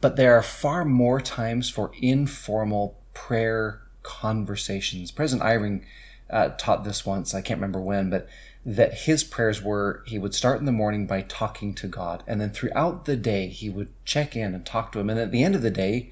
but 0.00 0.16
there 0.16 0.34
are 0.36 0.42
far 0.42 0.84
more 0.84 1.20
times 1.20 1.70
for 1.70 1.92
informal 2.00 2.98
prayer 3.14 3.82
conversations. 4.02 5.10
President 5.10 5.48
Eyring 5.48 5.82
uh, 6.28 6.50
taught 6.58 6.84
this 6.84 7.06
once, 7.06 7.34
I 7.34 7.40
can't 7.40 7.58
remember 7.58 7.80
when, 7.80 8.10
but 8.10 8.28
that 8.68 8.92
his 8.92 9.24
prayers 9.24 9.62
were 9.62 10.02
he 10.06 10.18
would 10.18 10.34
start 10.34 10.60
in 10.60 10.66
the 10.66 10.72
morning 10.72 11.06
by 11.06 11.22
talking 11.22 11.74
to 11.74 11.86
God, 11.86 12.22
and 12.26 12.38
then 12.38 12.50
throughout 12.50 13.06
the 13.06 13.16
day 13.16 13.48
he 13.48 13.70
would 13.70 13.88
check 14.04 14.36
in 14.36 14.54
and 14.54 14.66
talk 14.66 14.92
to 14.92 15.00
him, 15.00 15.08
and 15.08 15.18
at 15.18 15.32
the 15.32 15.42
end 15.42 15.54
of 15.54 15.62
the 15.62 15.70
day 15.70 16.10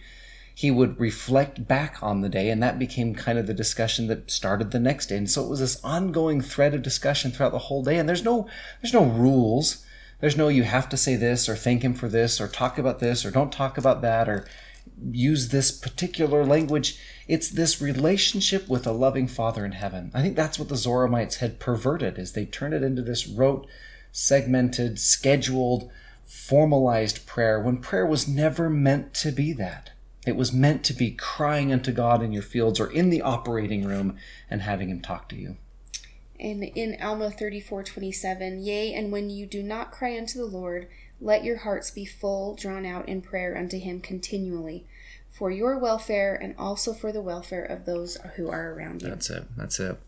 he 0.55 0.71
would 0.71 0.99
reflect 0.99 1.69
back 1.69 2.03
on 2.03 2.23
the 2.23 2.31
day, 2.31 2.49
and 2.49 2.62
that 2.62 2.79
became 2.79 3.14
kind 3.14 3.38
of 3.38 3.47
the 3.47 3.53
discussion 3.53 4.07
that 4.07 4.31
started 4.31 4.71
the 4.71 4.81
next 4.81 5.07
day. 5.07 5.19
And 5.19 5.31
so 5.31 5.45
it 5.45 5.51
was 5.51 5.61
this 5.61 5.85
ongoing 5.85 6.40
thread 6.40 6.73
of 6.73 6.81
discussion 6.81 7.31
throughout 7.31 7.53
the 7.53 7.59
whole 7.59 7.83
day, 7.83 7.99
and 7.99 8.09
there's 8.09 8.25
no 8.25 8.49
there's 8.81 8.95
no 8.95 9.05
rules. 9.05 9.85
There's 10.21 10.38
no 10.38 10.49
you 10.49 10.62
have 10.62 10.88
to 10.88 10.97
say 10.97 11.14
this 11.14 11.51
or 11.51 11.57
thank 11.57 11.83
him 11.83 11.92
for 11.92 12.09
this 12.09 12.40
or 12.40 12.49
talk 12.49 12.79
about 12.79 13.01
this 13.01 13.27
or 13.27 13.31
don't 13.31 13.53
talk 13.53 13.77
about 13.77 14.01
that 14.01 14.31
or 14.31 14.47
use 15.11 15.49
this 15.49 15.70
particular 15.70 16.44
language. 16.44 16.99
It's 17.29 17.49
this 17.49 17.81
relationship 17.81 18.68
with 18.68 18.87
a 18.87 18.92
loving 18.92 19.29
Father 19.29 19.64
in 19.64 19.72
heaven. 19.72 20.11
I 20.14 20.22
think 20.22 20.37
that's 20.37 20.59
what 20.59 20.68
the 20.68 20.75
Zoramites 20.75 21.37
had 21.37 21.61
perverted, 21.61 22.18
is 22.18 22.33
they 22.33 22.46
turned 22.46 22.75
it 22.75 22.83
into 22.83 23.03
this 23.03 23.27
rote, 23.27 23.66
segmented, 24.12 24.99
scheduled, 24.99 25.90
formalized 26.25 27.27
prayer 27.27 27.61
when 27.61 27.79
prayer 27.79 28.07
was 28.07 28.27
never 28.27 28.68
meant 28.68 29.14
to 29.14 29.31
be 29.31 29.53
that. 29.53 29.90
It 30.27 30.37
was 30.37 30.53
meant 30.53 30.85
to 30.85 30.92
be 30.92 31.12
crying 31.12 31.72
unto 31.72 31.92
God 31.92 32.20
in 32.22 32.33
your 32.33 32.42
fields 32.42 32.81
or 32.81 32.90
in 32.90 33.11
the 33.11 33.22
operating 33.22 33.85
room 33.85 34.16
and 34.51 34.62
having 34.62 34.90
Him 34.90 35.01
talk 35.01 35.29
to 35.29 35.37
you. 35.37 35.57
And 36.38 36.64
in 36.64 36.99
Alma 37.01 37.31
34 37.31 37.85
27, 37.85 38.62
yea, 38.62 38.92
and 38.92 39.12
when 39.12 39.31
you 39.31 39.46
do 39.46 39.62
not 39.62 39.92
cry 39.92 40.18
unto 40.18 40.38
the 40.38 40.44
Lord, 40.44 40.88
let 41.20 41.44
your 41.44 41.59
hearts 41.59 41.90
be 41.90 42.05
full, 42.05 42.55
drawn 42.55 42.85
out 42.85 43.09
in 43.09 43.22
prayer 43.22 43.57
unto 43.57 43.79
him 43.79 44.00
continually, 44.00 44.85
for 45.31 45.50
your 45.50 45.79
welfare 45.79 46.35
and 46.35 46.55
also 46.59 46.92
for 46.92 47.12
the 47.12 47.22
welfare 47.22 47.64
of 47.64 47.85
those 47.85 48.16
who 48.37 48.50
are 48.50 48.72
around 48.72 49.02
you. 49.02 49.09
That's 49.09 49.31
it. 49.31 49.44
That's 49.57 49.81
it. 49.81 49.98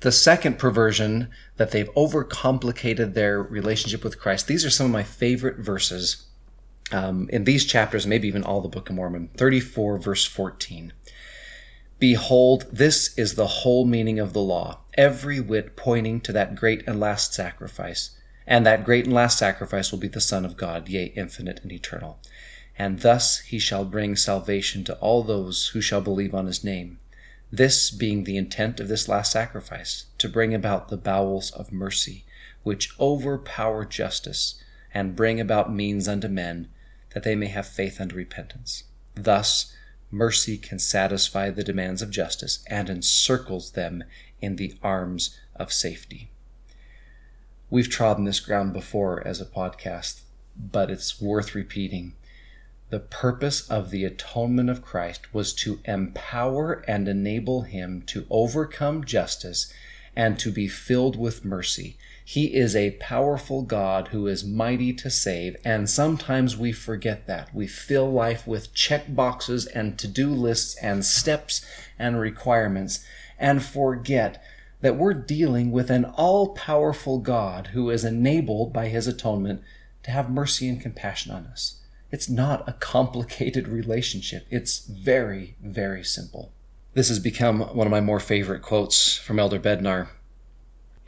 The 0.00 0.12
second 0.12 0.58
perversion 0.58 1.28
that 1.56 1.70
they've 1.70 1.92
overcomplicated 1.94 3.14
their 3.14 3.42
relationship 3.42 4.04
with 4.04 4.20
Christ. 4.20 4.46
These 4.46 4.64
are 4.64 4.70
some 4.70 4.86
of 4.86 4.92
my 4.92 5.02
favorite 5.02 5.56
verses 5.56 6.26
um, 6.92 7.28
in 7.32 7.44
these 7.44 7.64
chapters, 7.64 8.06
maybe 8.06 8.28
even 8.28 8.44
all 8.44 8.60
the 8.60 8.68
Book 8.68 8.88
of 8.88 8.94
Mormon. 8.94 9.30
34, 9.36 9.98
verse 9.98 10.24
14. 10.24 10.92
Behold, 11.98 12.66
this 12.70 13.16
is 13.16 13.34
the 13.34 13.46
whole 13.46 13.86
meaning 13.86 14.18
of 14.18 14.34
the 14.34 14.40
law, 14.40 14.80
every 14.94 15.40
whit 15.40 15.76
pointing 15.76 16.20
to 16.20 16.32
that 16.32 16.54
great 16.54 16.86
and 16.86 17.00
last 17.00 17.32
sacrifice 17.32 18.15
and 18.46 18.64
that 18.64 18.84
great 18.84 19.04
and 19.04 19.14
last 19.14 19.38
sacrifice 19.38 19.90
will 19.90 19.98
be 19.98 20.08
the 20.08 20.20
Son 20.20 20.44
of 20.44 20.56
God, 20.56 20.88
yea, 20.88 21.06
infinite 21.16 21.60
and 21.62 21.72
eternal. 21.72 22.20
And 22.78 23.00
thus 23.00 23.40
he 23.40 23.58
shall 23.58 23.84
bring 23.84 24.14
salvation 24.14 24.84
to 24.84 24.94
all 24.98 25.22
those 25.22 25.68
who 25.68 25.80
shall 25.80 26.00
believe 26.00 26.34
on 26.34 26.46
his 26.46 26.62
name. 26.62 26.98
This 27.50 27.90
being 27.90 28.24
the 28.24 28.36
intent 28.36 28.78
of 28.80 28.88
this 28.88 29.08
last 29.08 29.32
sacrifice, 29.32 30.06
to 30.18 30.28
bring 30.28 30.54
about 30.54 30.88
the 30.88 30.96
bowels 30.96 31.50
of 31.50 31.72
mercy, 31.72 32.24
which 32.62 32.90
overpower 33.00 33.84
justice, 33.84 34.62
and 34.92 35.16
bring 35.16 35.40
about 35.40 35.72
means 35.72 36.06
unto 36.06 36.28
men, 36.28 36.68
that 37.14 37.22
they 37.22 37.34
may 37.34 37.48
have 37.48 37.66
faith 37.66 38.00
unto 38.00 38.14
repentance. 38.14 38.84
Thus, 39.14 39.72
mercy 40.10 40.58
can 40.58 40.78
satisfy 40.78 41.50
the 41.50 41.64
demands 41.64 42.02
of 42.02 42.10
justice 42.10 42.62
and 42.68 42.88
encircles 42.88 43.72
them 43.72 44.04
in 44.40 44.56
the 44.56 44.74
arms 44.82 45.38
of 45.56 45.72
safety 45.72 46.30
we've 47.70 47.90
trodden 47.90 48.24
this 48.24 48.40
ground 48.40 48.72
before 48.72 49.26
as 49.26 49.40
a 49.40 49.46
podcast, 49.46 50.22
but 50.56 50.90
it's 50.90 51.20
worth 51.20 51.54
repeating. 51.54 52.14
The 52.90 53.00
purpose 53.00 53.68
of 53.68 53.90
the 53.90 54.04
atonement 54.04 54.70
of 54.70 54.82
Christ 54.82 55.34
was 55.34 55.52
to 55.54 55.80
empower 55.84 56.84
and 56.86 57.08
enable 57.08 57.62
him 57.62 58.02
to 58.06 58.26
overcome 58.30 59.04
justice 59.04 59.72
and 60.14 60.38
to 60.38 60.50
be 60.50 60.68
filled 60.68 61.18
with 61.18 61.44
mercy. 61.44 61.98
He 62.24 62.54
is 62.54 62.74
a 62.74 62.92
powerful 62.92 63.62
God 63.62 64.08
who 64.08 64.26
is 64.26 64.44
mighty 64.44 64.92
to 64.94 65.10
save, 65.10 65.56
and 65.64 65.90
sometimes 65.90 66.56
we 66.56 66.72
forget 66.72 67.26
that. 67.26 67.54
We 67.54 67.66
fill 67.66 68.10
life 68.10 68.46
with 68.46 68.72
check 68.72 69.14
boxes 69.14 69.66
and 69.66 69.98
to 69.98 70.08
do 70.08 70.30
lists 70.30 70.76
and 70.82 71.04
steps 71.04 71.64
and 71.98 72.18
requirements 72.18 73.04
and 73.38 73.62
forget 73.62 74.42
that 74.86 74.94
we're 74.94 75.12
dealing 75.12 75.72
with 75.72 75.90
an 75.90 76.04
all 76.04 76.50
powerful 76.54 77.18
God 77.18 77.70
who 77.72 77.90
is 77.90 78.04
enabled 78.04 78.72
by 78.72 78.86
his 78.86 79.08
atonement 79.08 79.60
to 80.04 80.12
have 80.12 80.30
mercy 80.30 80.68
and 80.68 80.80
compassion 80.80 81.32
on 81.32 81.44
us. 81.46 81.80
It's 82.12 82.28
not 82.28 82.68
a 82.68 82.72
complicated 82.74 83.66
relationship. 83.66 84.46
It's 84.48 84.86
very, 84.86 85.56
very 85.60 86.04
simple. 86.04 86.52
This 86.94 87.08
has 87.08 87.18
become 87.18 87.62
one 87.62 87.88
of 87.88 87.90
my 87.90 88.00
more 88.00 88.20
favorite 88.20 88.62
quotes 88.62 89.18
from 89.18 89.40
Elder 89.40 89.58
Bednar. 89.58 90.06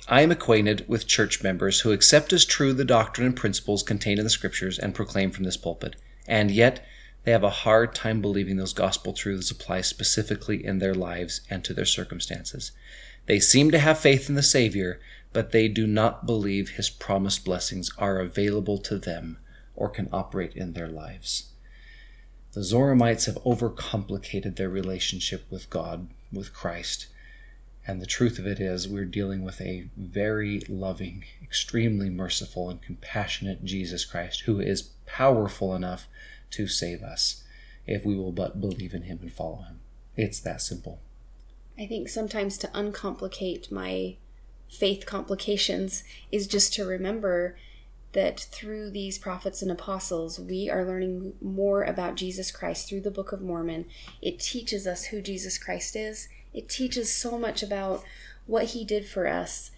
I 0.09 0.23
am 0.23 0.33
acquainted 0.33 0.85
with 0.89 1.07
church 1.07 1.45
members 1.45 1.83
who 1.83 1.93
accept 1.93 2.33
as 2.33 2.45
true 2.45 2.73
the 2.73 2.85
doctrine 2.85 3.29
and 3.29 3.37
principles 3.37 3.85
contained 3.85 4.19
in 4.19 4.25
the 4.25 4.31
scriptures 4.31 4.77
and 4.77 4.93
proclaim 4.93 5.31
from 5.31 5.45
this 5.45 5.57
pulpit, 5.57 5.95
and 6.27 6.51
yet 6.51 6.85
they 7.23 7.31
have 7.31 7.45
a 7.45 7.51
hard 7.51 7.95
time 7.95 8.21
believing 8.21 8.57
those 8.57 8.73
gospel 8.73 9.13
truths 9.13 9.53
apply 9.53 9.83
specifically 9.83 10.65
in 10.65 10.81
their 10.81 10.97
lives 10.97 11.43
and 11.49 11.63
to 11.63 11.73
their 11.73 11.85
circumstances. 11.85 12.73
They 13.29 13.41
seem 13.41 13.71
to 13.73 13.79
have 13.79 13.99
faith 13.99 14.31
in 14.31 14.37
the 14.37 14.43
Savior, 14.43 15.01
but 15.35 15.53
they 15.53 15.69
do 15.69 15.87
not 15.87 16.25
believe 16.25 16.71
his 16.71 16.89
promised 16.89 17.45
blessings 17.45 17.91
are 17.99 18.21
available 18.21 18.79
to 18.79 18.99
them 18.99 19.37
or 19.77 19.91
can 19.91 20.09
operate 20.11 20.55
in 20.57 20.73
their 20.73 20.89
lives. 20.89 21.51
The 22.55 22.63
Zoramites 22.63 23.27
have 23.27 23.37
overcomplicated 23.45 24.57
their 24.57 24.71
relationship 24.71 25.45
with 25.51 25.69
God, 25.69 26.09
with 26.33 26.55
Christ. 26.55 27.09
And 27.87 28.01
the 28.01 28.07
truth 28.07 28.39
of 28.39 28.47
it 28.47 28.61
is, 28.61 28.89
we're 28.89 29.05
dealing 29.05 29.45
with 29.45 29.61
a 29.61 29.91
very 29.95 30.63
loving, 30.67 31.25
extremely 31.43 32.09
merciful, 32.09 32.71
and 32.71 32.81
compassionate 32.81 33.63
Jesus 33.63 34.07
Christ 34.07 34.41
who 34.47 34.59
is 34.59 34.91
powerful 35.05 35.75
enough 35.75 36.09
to 36.53 36.67
save 36.67 37.03
us 37.03 37.45
if 37.87 38.07
we 38.07 38.17
will 38.17 38.33
but 38.33 38.59
believe 38.59 38.95
in 38.95 39.03
him 39.03 39.19
and 39.21 39.33
follow 39.33 39.65
him. 39.69 39.81
It's 40.17 40.41
that 40.41 40.63
simple. 40.63 41.01
I 41.79 41.87
think 41.87 42.09
sometimes 42.09 42.59
to 42.59 42.75
uncomplicate 42.75 43.71
my 43.71 44.17
faith 44.69 45.07
complications 45.07 46.05
is 46.33 46.47
just 46.47 46.75
to 46.75 46.85
remember 46.85 47.57
that 48.13 48.41
through 48.41 48.91
these 48.91 49.19
prophets 49.19 49.63
and 49.63 49.71
apostles, 49.71 50.41
we 50.41 50.69
are 50.69 50.85
learning 50.85 51.35
more 51.41 51.85
about 51.85 52.17
Jesus 52.17 52.51
Christ 52.51 52.89
through 52.89 53.03
the 53.03 53.11
Book 53.11 53.33
of 53.33 53.41
Mormon. 53.41 53.85
It 54.21 54.41
teaches 54.41 54.87
us 54.87 55.07
who 55.07 55.21
Jesus 55.21 55.59
Christ 55.59 55.95
is, 55.95 56.29
it 56.53 56.69
teaches 56.69 57.13
so 57.13 57.39
much 57.39 57.63
about 57.63 58.03
what 58.47 58.65
he 58.67 58.85
did 58.85 59.07
for 59.07 59.29
us. 59.29 59.71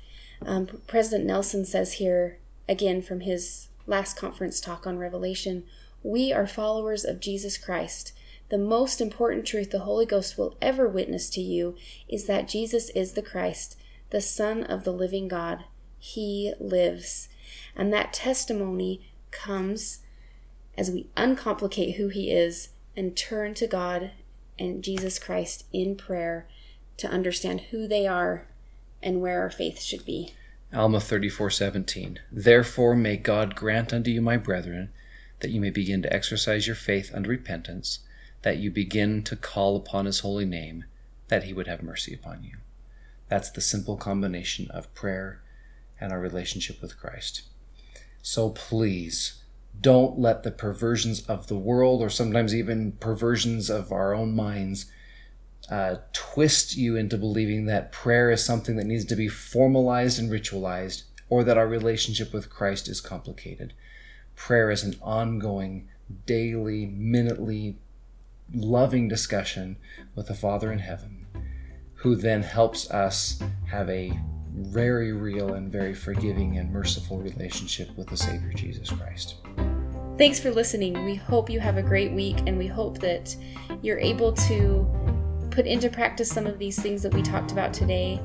Um, 0.46 0.80
President 0.86 1.26
Nelson 1.26 1.64
says 1.64 1.94
here, 1.94 2.38
again 2.68 3.02
from 3.02 3.20
his 3.20 3.68
last 3.86 4.16
conference 4.16 4.60
talk 4.60 4.86
on 4.86 4.96
Revelation, 4.96 5.64
we 6.02 6.32
are 6.32 6.46
followers 6.46 7.04
of 7.04 7.20
Jesus 7.20 7.58
Christ. 7.58 8.12
The 8.50 8.58
most 8.58 9.00
important 9.00 9.46
truth 9.46 9.70
the 9.70 9.80
Holy 9.80 10.04
Ghost 10.04 10.36
will 10.36 10.56
ever 10.60 10.88
witness 10.88 11.30
to 11.30 11.40
you 11.40 11.76
is 12.08 12.26
that 12.26 12.48
Jesus 12.48 12.90
is 12.90 13.12
the 13.12 13.22
Christ, 13.22 13.76
the 14.10 14.20
Son 14.20 14.64
of 14.64 14.82
the 14.82 14.92
living 14.92 15.28
God. 15.28 15.64
He 16.00 16.52
lives. 16.58 17.28
And 17.76 17.92
that 17.92 18.12
testimony 18.12 19.08
comes 19.30 20.00
as 20.76 20.90
we 20.90 21.06
uncomplicate 21.16 21.94
who 21.94 22.08
He 22.08 22.32
is 22.32 22.70
and 22.96 23.16
turn 23.16 23.54
to 23.54 23.68
God 23.68 24.10
and 24.58 24.82
Jesus 24.82 25.20
Christ 25.20 25.64
in 25.72 25.94
prayer 25.94 26.48
to 26.96 27.08
understand 27.08 27.60
who 27.70 27.86
they 27.86 28.06
are 28.06 28.48
and 29.00 29.20
where 29.20 29.40
our 29.42 29.50
faith 29.50 29.80
should 29.80 30.04
be. 30.04 30.34
Alma 30.74 30.98
34:17 30.98 32.18
Therefore 32.32 32.96
may 32.96 33.16
God 33.16 33.54
grant 33.54 33.92
unto 33.92 34.10
you 34.10 34.20
my 34.20 34.36
brethren 34.36 34.90
that 35.38 35.50
you 35.50 35.60
may 35.60 35.70
begin 35.70 36.02
to 36.02 36.12
exercise 36.12 36.66
your 36.66 36.76
faith 36.76 37.10
unto 37.14 37.30
repentance 37.30 38.00
that 38.42 38.58
you 38.58 38.70
begin 38.70 39.22
to 39.24 39.36
call 39.36 39.76
upon 39.76 40.06
his 40.06 40.20
holy 40.20 40.44
name, 40.44 40.84
that 41.28 41.44
he 41.44 41.52
would 41.52 41.66
have 41.66 41.82
mercy 41.82 42.14
upon 42.14 42.42
you. 42.42 42.56
That's 43.28 43.50
the 43.50 43.60
simple 43.60 43.96
combination 43.96 44.70
of 44.70 44.92
prayer 44.94 45.42
and 46.00 46.12
our 46.12 46.20
relationship 46.20 46.80
with 46.80 46.98
Christ. 46.98 47.42
So 48.22 48.50
please, 48.50 49.42
don't 49.80 50.18
let 50.18 50.42
the 50.42 50.50
perversions 50.50 51.22
of 51.26 51.46
the 51.46 51.58
world, 51.58 52.02
or 52.02 52.10
sometimes 52.10 52.54
even 52.54 52.92
perversions 52.92 53.70
of 53.70 53.92
our 53.92 54.14
own 54.14 54.34
minds, 54.34 54.86
uh, 55.70 55.96
twist 56.12 56.76
you 56.76 56.96
into 56.96 57.16
believing 57.16 57.66
that 57.66 57.92
prayer 57.92 58.30
is 58.30 58.44
something 58.44 58.76
that 58.76 58.86
needs 58.86 59.04
to 59.04 59.16
be 59.16 59.28
formalized 59.28 60.18
and 60.18 60.30
ritualized, 60.30 61.04
or 61.28 61.44
that 61.44 61.56
our 61.56 61.68
relationship 61.68 62.32
with 62.32 62.50
Christ 62.50 62.88
is 62.88 63.00
complicated. 63.00 63.72
Prayer 64.34 64.70
is 64.70 64.82
an 64.82 64.96
ongoing, 65.00 65.88
daily, 66.26 66.86
minutely 66.86 67.76
loving 68.54 69.08
discussion 69.08 69.76
with 70.14 70.28
the 70.28 70.34
Father 70.34 70.72
in 70.72 70.80
heaven, 70.80 71.26
who 71.94 72.16
then 72.16 72.42
helps 72.42 72.90
us 72.90 73.40
have 73.70 73.88
a 73.88 74.18
very 74.52 75.12
real 75.12 75.54
and 75.54 75.70
very 75.70 75.94
forgiving 75.94 76.58
and 76.58 76.72
merciful 76.72 77.18
relationship 77.18 77.96
with 77.96 78.08
the 78.08 78.16
Savior 78.16 78.52
Jesus 78.52 78.90
Christ. 78.90 79.36
Thanks 80.18 80.38
for 80.38 80.50
listening. 80.50 81.04
We 81.04 81.14
hope 81.14 81.48
you 81.48 81.60
have 81.60 81.78
a 81.78 81.82
great 81.82 82.12
week 82.12 82.36
and 82.46 82.58
we 82.58 82.66
hope 82.66 82.98
that 82.98 83.34
you're 83.80 83.98
able 83.98 84.32
to 84.32 84.86
put 85.50 85.66
into 85.66 85.88
practice 85.88 86.28
some 86.28 86.46
of 86.46 86.58
these 86.58 86.78
things 86.78 87.02
that 87.02 87.14
we 87.14 87.22
talked 87.22 87.52
about 87.52 87.72
today 87.72 88.20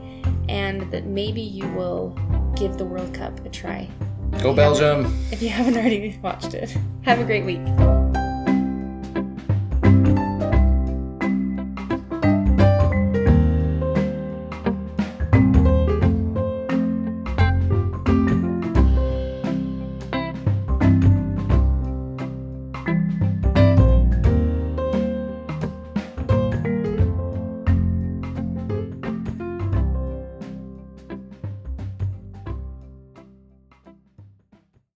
and 0.50 0.92
that 0.92 1.06
maybe 1.06 1.42
you 1.42 1.68
will 1.70 2.10
give 2.56 2.78
the 2.78 2.86
World 2.86 3.14
Cup 3.14 3.46
a 3.46 3.50
try. 3.50 3.90
Go 4.42 4.54
Belgium! 4.54 5.06
If 5.32 5.42
you 5.42 5.50
haven't 5.50 5.78
already 5.78 6.20
watched 6.22 6.54
it. 6.54 6.76
Have 7.04 7.20
a 7.20 7.24
great 7.24 7.46
week. 7.46 7.95